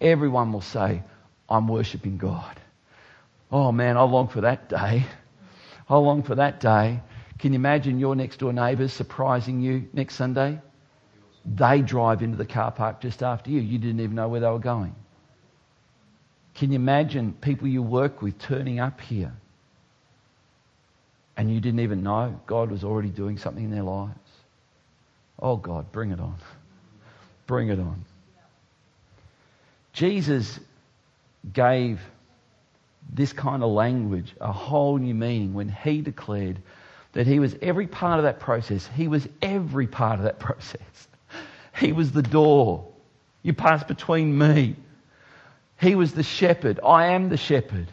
everyone 0.01 0.53
will 0.53 0.61
say, 0.63 1.03
I'm 1.49 1.69
worshipping 1.69 2.17
God. 2.17 2.59
Oh 3.53 3.73
man, 3.73 3.97
I 3.97 4.03
long 4.03 4.29
for 4.29 4.43
that 4.43 4.69
day. 4.69 5.05
I 5.89 5.97
long 5.97 6.23
for 6.23 6.37
that 6.37 6.61
day. 6.61 7.01
Can 7.41 7.55
you 7.55 7.59
imagine 7.59 7.99
your 7.99 8.15
next 8.15 8.39
door 8.39 8.53
neighbours 8.53 8.93
surprising 8.93 9.61
you 9.63 9.89
next 9.95 10.17
Sunday? 10.17 10.61
They 11.47 11.81
drive 11.81 12.23
into 12.23 12.37
the 12.37 12.45
car 12.45 12.71
park 12.71 13.01
just 13.01 13.23
after 13.23 13.51
you. 13.51 13.61
You 13.61 13.79
didn't 13.79 14.01
even 14.01 14.15
know 14.15 14.29
where 14.29 14.41
they 14.41 14.47
were 14.47 14.59
going. 14.59 14.95
Can 16.55 16.71
you 16.71 16.77
imagine 16.77 17.33
people 17.33 17.67
you 17.67 17.81
work 17.83 18.21
with 18.21 18.39
turning 18.39 18.79
up 18.79 19.01
here 19.01 19.33
and 21.35 21.51
you 21.51 21.61
didn't 21.61 21.81
even 21.81 22.03
know 22.03 22.39
God 22.47 22.71
was 22.71 22.85
already 22.85 23.09
doing 23.09 23.39
something 23.39 23.65
in 23.65 23.71
their 23.71 23.85
lives? 23.85 24.19
Oh 25.39 25.57
God, 25.57 25.91
bring 25.93 26.11
it 26.11 26.21
on. 26.21 26.37
Bring 27.47 27.71
it 27.71 27.81
on. 27.81 28.05
Jesus 29.95 30.61
gave 31.53 32.01
this 33.13 33.33
kind 33.33 33.63
of 33.65 33.71
language 33.71 34.35
a 34.41 34.53
whole 34.53 34.99
new 34.99 35.15
meaning 35.15 35.55
when 35.55 35.69
he 35.69 36.03
declared 36.03 36.61
that 37.13 37.27
he 37.27 37.39
was 37.39 37.57
every 37.61 37.87
part 37.87 38.19
of 38.19 38.25
that 38.25 38.41
process. 38.41 38.89
He 38.95 39.09
was 39.09 39.29
every 39.43 39.87
part 39.87 40.19
of 40.19 40.25
that 40.25 40.39
process. 40.39 41.09
He 41.77 41.93
was 41.93 42.13
the 42.13 42.23
door. 42.23 42.87
You 43.43 43.53
pass 43.53 43.83
between 43.85 44.37
me. 44.37 44.77
He 45.81 45.95
was 45.95 46.13
the 46.13 46.23
shepherd. 46.23 46.79
I 46.85 47.07
am 47.09 47.29
the 47.29 47.37
shepherd. 47.37 47.89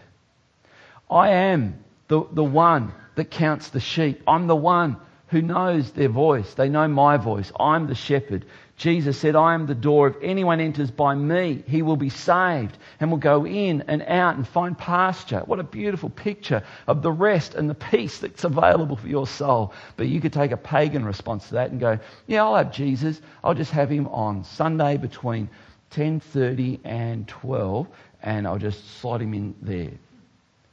I 1.09 1.29
am 1.29 1.83
the, 2.09 2.25
the 2.31 2.43
one 2.43 2.93
that 3.15 3.31
counts 3.31 3.69
the 3.69 3.79
sheep. 3.79 4.21
I'm 4.27 4.47
the 4.47 4.55
one 4.55 4.97
who 5.27 5.41
knows 5.41 5.91
their 5.91 6.09
voice. 6.09 6.53
They 6.53 6.69
know 6.69 6.87
my 6.87 7.17
voice. 7.17 7.51
I'm 7.59 7.87
the 7.87 7.95
shepherd. 7.95 8.45
Jesus 8.77 9.17
said, 9.17 9.35
I 9.35 9.55
am 9.55 9.65
the 9.65 9.75
door. 9.75 10.07
If 10.07 10.15
anyone 10.21 10.59
enters 10.59 10.91
by 10.91 11.15
me, 11.15 11.63
he 11.67 11.81
will 11.81 11.97
be 11.97 12.09
saved 12.09 12.77
and 12.99 13.09
will 13.09 13.17
go 13.17 13.45
in 13.45 13.83
and 13.87 14.03
out 14.03 14.35
and 14.35 14.47
find 14.47 14.77
pasture. 14.77 15.39
What 15.39 15.59
a 15.59 15.63
beautiful 15.63 16.09
picture 16.09 16.63
of 16.85 17.01
the 17.01 17.11
rest 17.11 17.55
and 17.55 17.69
the 17.69 17.75
peace 17.75 18.19
that's 18.19 18.43
available 18.43 18.95
for 18.95 19.07
your 19.07 19.27
soul. 19.27 19.73
But 19.97 20.07
you 20.07 20.21
could 20.21 20.33
take 20.33 20.51
a 20.51 20.57
pagan 20.57 21.03
response 21.03 21.47
to 21.47 21.55
that 21.55 21.71
and 21.71 21.79
go, 21.79 21.99
yeah, 22.27 22.43
I'll 22.43 22.55
have 22.55 22.71
Jesus. 22.71 23.19
I'll 23.43 23.55
just 23.55 23.71
have 23.71 23.89
him 23.89 24.07
on 24.07 24.43
Sunday 24.43 24.97
between 24.97 25.49
10.30 25.91 26.79
and 26.85 27.27
12 27.27 27.87
and 28.21 28.47
I'll 28.47 28.59
just 28.59 28.99
slot 28.99 29.21
him 29.21 29.33
in 29.33 29.55
there. 29.61 29.91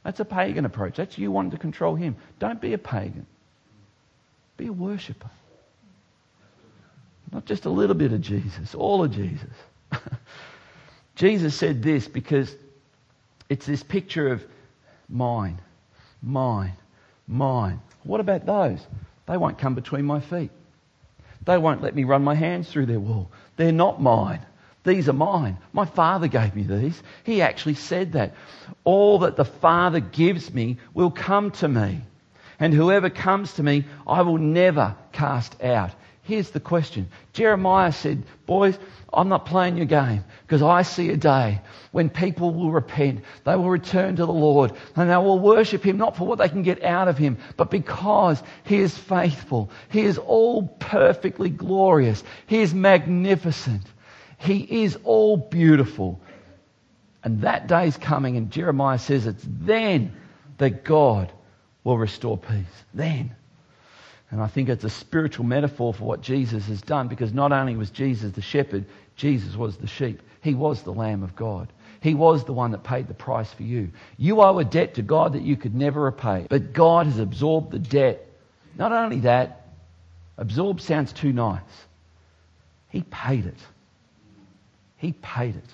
That's 0.03 0.19
a 0.19 0.25
pagan 0.25 0.65
approach. 0.65 0.97
That's 0.97 1.17
you 1.17 1.31
wanting 1.31 1.51
to 1.51 1.57
control 1.57 1.95
him. 1.95 2.15
Don't 2.37 2.61
be 2.61 2.73
a 2.73 2.77
pagan. 2.77 3.25
Be 4.57 4.67
a 4.67 4.73
worshipper. 4.73 5.29
Not 7.31 7.45
just 7.45 7.65
a 7.65 7.69
little 7.69 7.95
bit 7.95 8.13
of 8.13 8.21
Jesus, 8.21 8.75
all 8.75 9.03
of 9.03 9.11
Jesus. 9.11 9.49
Jesus 11.15 11.55
said 11.55 11.81
this 11.81 12.07
because 12.07 12.55
it's 13.49 13.65
this 13.65 13.83
picture 13.83 14.29
of 14.29 14.43
mine, 15.09 15.59
mine, 16.21 16.73
mine. 17.27 17.81
What 18.03 18.19
about 18.19 18.45
those? 18.45 18.79
They 19.25 19.37
won't 19.37 19.57
come 19.57 19.75
between 19.75 20.05
my 20.05 20.19
feet. 20.19 20.51
They 21.45 21.57
won't 21.57 21.81
let 21.81 21.95
me 21.95 22.03
run 22.03 22.23
my 22.23 22.35
hands 22.35 22.69
through 22.69 22.87
their 22.87 22.99
wool. 22.99 23.31
They're 23.57 23.71
not 23.71 24.01
mine. 24.01 24.45
These 24.83 25.09
are 25.09 25.13
mine. 25.13 25.57
My 25.73 25.85
Father 25.85 26.27
gave 26.27 26.55
me 26.55 26.63
these. 26.63 27.01
He 27.23 27.41
actually 27.41 27.73
said 27.75 28.13
that. 28.13 28.35
All 28.83 29.19
that 29.19 29.35
the 29.35 29.45
Father 29.45 29.99
gives 29.99 30.53
me 30.53 30.77
will 30.93 31.11
come 31.11 31.51
to 31.51 31.67
me. 31.67 32.01
And 32.59 32.73
whoever 32.73 33.09
comes 33.09 33.53
to 33.53 33.63
me, 33.63 33.85
I 34.07 34.21
will 34.21 34.37
never 34.37 34.95
cast 35.11 35.61
out. 35.63 35.91
Here's 36.25 36.49
the 36.49 36.59
question. 36.59 37.09
Jeremiah 37.33 37.91
said, 37.91 38.23
boys, 38.47 38.79
I'm 39.13 39.29
not 39.29 39.45
playing 39.45 39.77
your 39.77 39.85
game 39.85 40.23
because 40.41 40.63
I 40.63 40.81
see 40.81 41.11
a 41.11 41.17
day 41.17 41.61
when 41.91 42.09
people 42.09 42.51
will 42.51 42.71
repent. 42.71 43.23
They 43.43 43.55
will 43.55 43.69
return 43.69 44.15
to 44.15 44.25
the 44.25 44.33
Lord 44.33 44.73
and 44.95 45.09
they 45.09 45.17
will 45.17 45.37
worship 45.37 45.83
Him 45.83 45.97
not 45.97 46.17
for 46.17 46.25
what 46.25 46.39
they 46.39 46.49
can 46.49 46.63
get 46.63 46.83
out 46.83 47.07
of 47.07 47.17
Him, 47.19 47.37
but 47.57 47.69
because 47.69 48.41
He 48.63 48.77
is 48.77 48.97
faithful. 48.97 49.69
He 49.89 50.01
is 50.01 50.17
all 50.17 50.63
perfectly 50.63 51.49
glorious. 51.49 52.23
He 52.47 52.61
is 52.61 52.73
magnificent. 52.73 53.83
He 54.39 54.83
is 54.83 54.97
all 55.03 55.37
beautiful. 55.37 56.19
And 57.23 57.41
that 57.41 57.67
day 57.67 57.87
is 57.87 57.97
coming 57.97 58.35
and 58.35 58.49
Jeremiah 58.49 58.97
says 58.97 59.27
it's 59.27 59.45
then 59.47 60.11
that 60.57 60.83
God 60.83 61.31
will 61.85 61.97
restore 61.97 62.37
peace. 62.37 62.83
Then. 62.93 63.33
And 64.31 64.41
I 64.41 64.47
think 64.47 64.67
it's 64.67 64.83
a 64.83 64.89
spiritual 64.89 65.45
metaphor 65.45 65.93
for 65.93 66.03
what 66.03 66.19
Jesus 66.19 66.65
has 66.65 66.81
done 66.81 67.07
because 67.07 67.31
not 67.31 67.53
only 67.53 67.77
was 67.77 67.89
Jesus 67.89 68.33
the 68.33 68.41
shepherd, 68.41 68.83
Jesus 69.15 69.55
was 69.55 69.77
the 69.77 69.87
sheep. 69.87 70.21
He 70.41 70.53
was 70.53 70.81
the 70.81 70.91
Lamb 70.91 71.23
of 71.23 71.37
God. 71.37 71.69
He 72.01 72.13
was 72.13 72.43
the 72.43 72.53
one 72.53 72.71
that 72.71 72.83
paid 72.83 73.07
the 73.07 73.13
price 73.13 73.51
for 73.53 73.63
you. 73.63 73.91
You 74.17 74.41
owe 74.41 74.59
a 74.59 74.65
debt 74.65 74.95
to 74.95 75.01
God 75.01 75.33
that 75.33 75.43
you 75.43 75.55
could 75.55 75.73
never 75.73 76.01
repay. 76.01 76.47
But 76.49 76.73
God 76.73 77.05
has 77.05 77.19
absorbed 77.19 77.71
the 77.71 77.79
debt. 77.79 78.27
Not 78.77 78.91
only 78.91 79.21
that, 79.21 79.67
absorb 80.37 80.81
sounds 80.81 81.13
too 81.13 81.31
nice. 81.31 81.61
He 82.89 83.03
paid 83.03 83.45
it. 83.45 83.59
He 84.97 85.13
paid 85.13 85.55
it. 85.55 85.69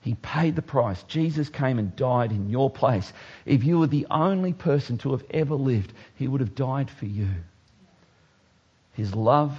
He 0.00 0.14
paid 0.14 0.56
the 0.56 0.62
price. 0.62 1.02
Jesus 1.04 1.48
came 1.48 1.78
and 1.78 1.94
died 1.94 2.32
in 2.32 2.48
your 2.48 2.70
place. 2.70 3.12
If 3.44 3.64
you 3.64 3.78
were 3.78 3.86
the 3.86 4.06
only 4.10 4.54
person 4.54 4.96
to 4.98 5.12
have 5.12 5.24
ever 5.30 5.54
lived, 5.54 5.92
he 6.16 6.26
would 6.26 6.40
have 6.40 6.54
died 6.54 6.90
for 6.90 7.06
you. 7.06 7.28
His 8.94 9.14
love 9.14 9.58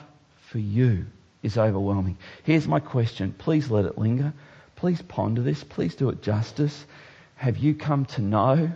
for 0.49 0.57
you 0.57 1.05
is 1.43 1.57
overwhelming. 1.57 2.17
Here's 2.43 2.67
my 2.67 2.79
question. 2.79 3.33
Please 3.37 3.69
let 3.69 3.85
it 3.85 3.97
linger. 3.97 4.33
Please 4.75 5.01
ponder 5.03 5.41
this. 5.41 5.63
Please 5.63 5.95
do 5.95 6.09
it 6.09 6.23
justice. 6.23 6.85
Have 7.35 7.57
you 7.57 7.75
come 7.75 8.05
to 8.05 8.21
know 8.21 8.71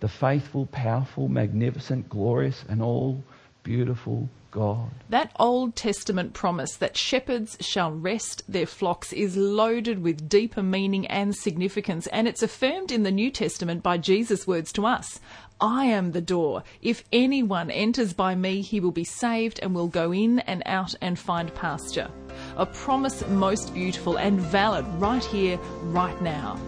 the 0.00 0.08
faithful, 0.08 0.66
powerful, 0.66 1.28
magnificent, 1.28 2.08
glorious, 2.08 2.64
and 2.68 2.82
all 2.82 3.22
beautiful 3.64 4.28
God. 4.50 4.90
That 5.10 5.32
Old 5.38 5.76
Testament 5.76 6.32
promise 6.32 6.76
that 6.76 6.96
shepherds 6.96 7.56
shall 7.60 7.92
rest 7.92 8.42
their 8.48 8.66
flocks 8.66 9.12
is 9.12 9.36
loaded 9.36 10.02
with 10.02 10.28
deeper 10.28 10.62
meaning 10.62 11.06
and 11.06 11.34
significance, 11.34 12.06
and 12.08 12.26
it's 12.26 12.42
affirmed 12.42 12.90
in 12.90 13.02
the 13.02 13.10
New 13.10 13.30
Testament 13.30 13.82
by 13.82 13.98
Jesus' 13.98 14.46
words 14.46 14.72
to 14.72 14.86
us. 14.86 15.20
I 15.60 15.86
am 15.86 16.12
the 16.12 16.20
door. 16.20 16.62
If 16.80 17.04
anyone 17.12 17.70
enters 17.70 18.12
by 18.12 18.34
me, 18.34 18.62
he 18.62 18.80
will 18.80 18.92
be 18.92 19.04
saved 19.04 19.58
and 19.62 19.74
will 19.74 19.88
go 19.88 20.12
in 20.12 20.38
and 20.40 20.62
out 20.66 20.94
and 21.00 21.18
find 21.18 21.54
pasture. 21.54 22.08
A 22.56 22.64
promise 22.64 23.26
most 23.28 23.74
beautiful 23.74 24.18
and 24.18 24.40
valid 24.40 24.86
right 25.00 25.24
here, 25.24 25.58
right 25.82 26.20
now. 26.22 26.58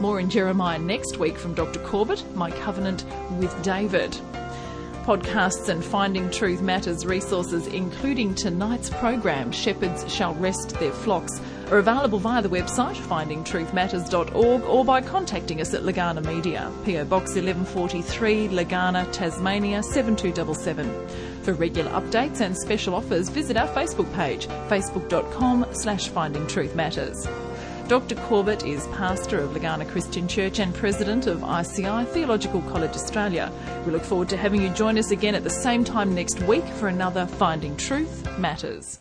More 0.00 0.20
in 0.20 0.30
Jeremiah 0.30 0.78
next 0.78 1.16
week 1.16 1.36
from 1.36 1.54
Dr. 1.54 1.80
Corbett, 1.80 2.24
My 2.36 2.50
Covenant 2.50 3.04
with 3.38 3.60
David 3.62 4.16
podcasts 5.06 5.68
and 5.68 5.84
Finding 5.84 6.28
Truth 6.32 6.62
Matters 6.62 7.06
resources, 7.06 7.68
including 7.68 8.34
tonight's 8.34 8.90
program, 8.90 9.52
Shepherds 9.52 10.12
Shall 10.12 10.34
Rest 10.34 10.70
Their 10.80 10.90
Flocks, 10.90 11.40
are 11.70 11.78
available 11.78 12.18
via 12.18 12.42
the 12.42 12.48
website 12.48 12.96
findingtruthmatters.org 12.96 14.62
or 14.62 14.84
by 14.84 15.00
contacting 15.00 15.60
us 15.60 15.72
at 15.74 15.82
Legana 15.82 16.24
Media, 16.26 16.72
PO 16.84 17.04
Box 17.04 17.36
1143, 17.36 18.48
Legana, 18.48 19.10
Tasmania 19.12 19.80
7277. 19.80 21.42
For 21.44 21.52
regular 21.52 21.92
updates 21.92 22.40
and 22.40 22.58
special 22.58 22.96
offers, 22.96 23.28
visit 23.28 23.56
our 23.56 23.68
Facebook 23.68 24.12
page, 24.12 24.48
facebook.com 24.68 25.66
slash 25.70 26.10
findingtruthmatters. 26.10 27.45
Dr. 27.88 28.16
Corbett 28.16 28.64
is 28.64 28.88
pastor 28.88 29.38
of 29.38 29.50
Legana 29.50 29.88
Christian 29.88 30.26
Church 30.26 30.58
and 30.58 30.74
president 30.74 31.28
of 31.28 31.44
ICI 31.44 32.04
Theological 32.06 32.60
College 32.62 32.90
Australia. 32.90 33.52
We 33.86 33.92
look 33.92 34.02
forward 34.02 34.28
to 34.30 34.36
having 34.36 34.60
you 34.60 34.70
join 34.70 34.98
us 34.98 35.12
again 35.12 35.36
at 35.36 35.44
the 35.44 35.50
same 35.50 35.84
time 35.84 36.12
next 36.12 36.42
week 36.42 36.64
for 36.64 36.88
another 36.88 37.26
Finding 37.26 37.76
Truth 37.76 38.28
Matters. 38.38 38.98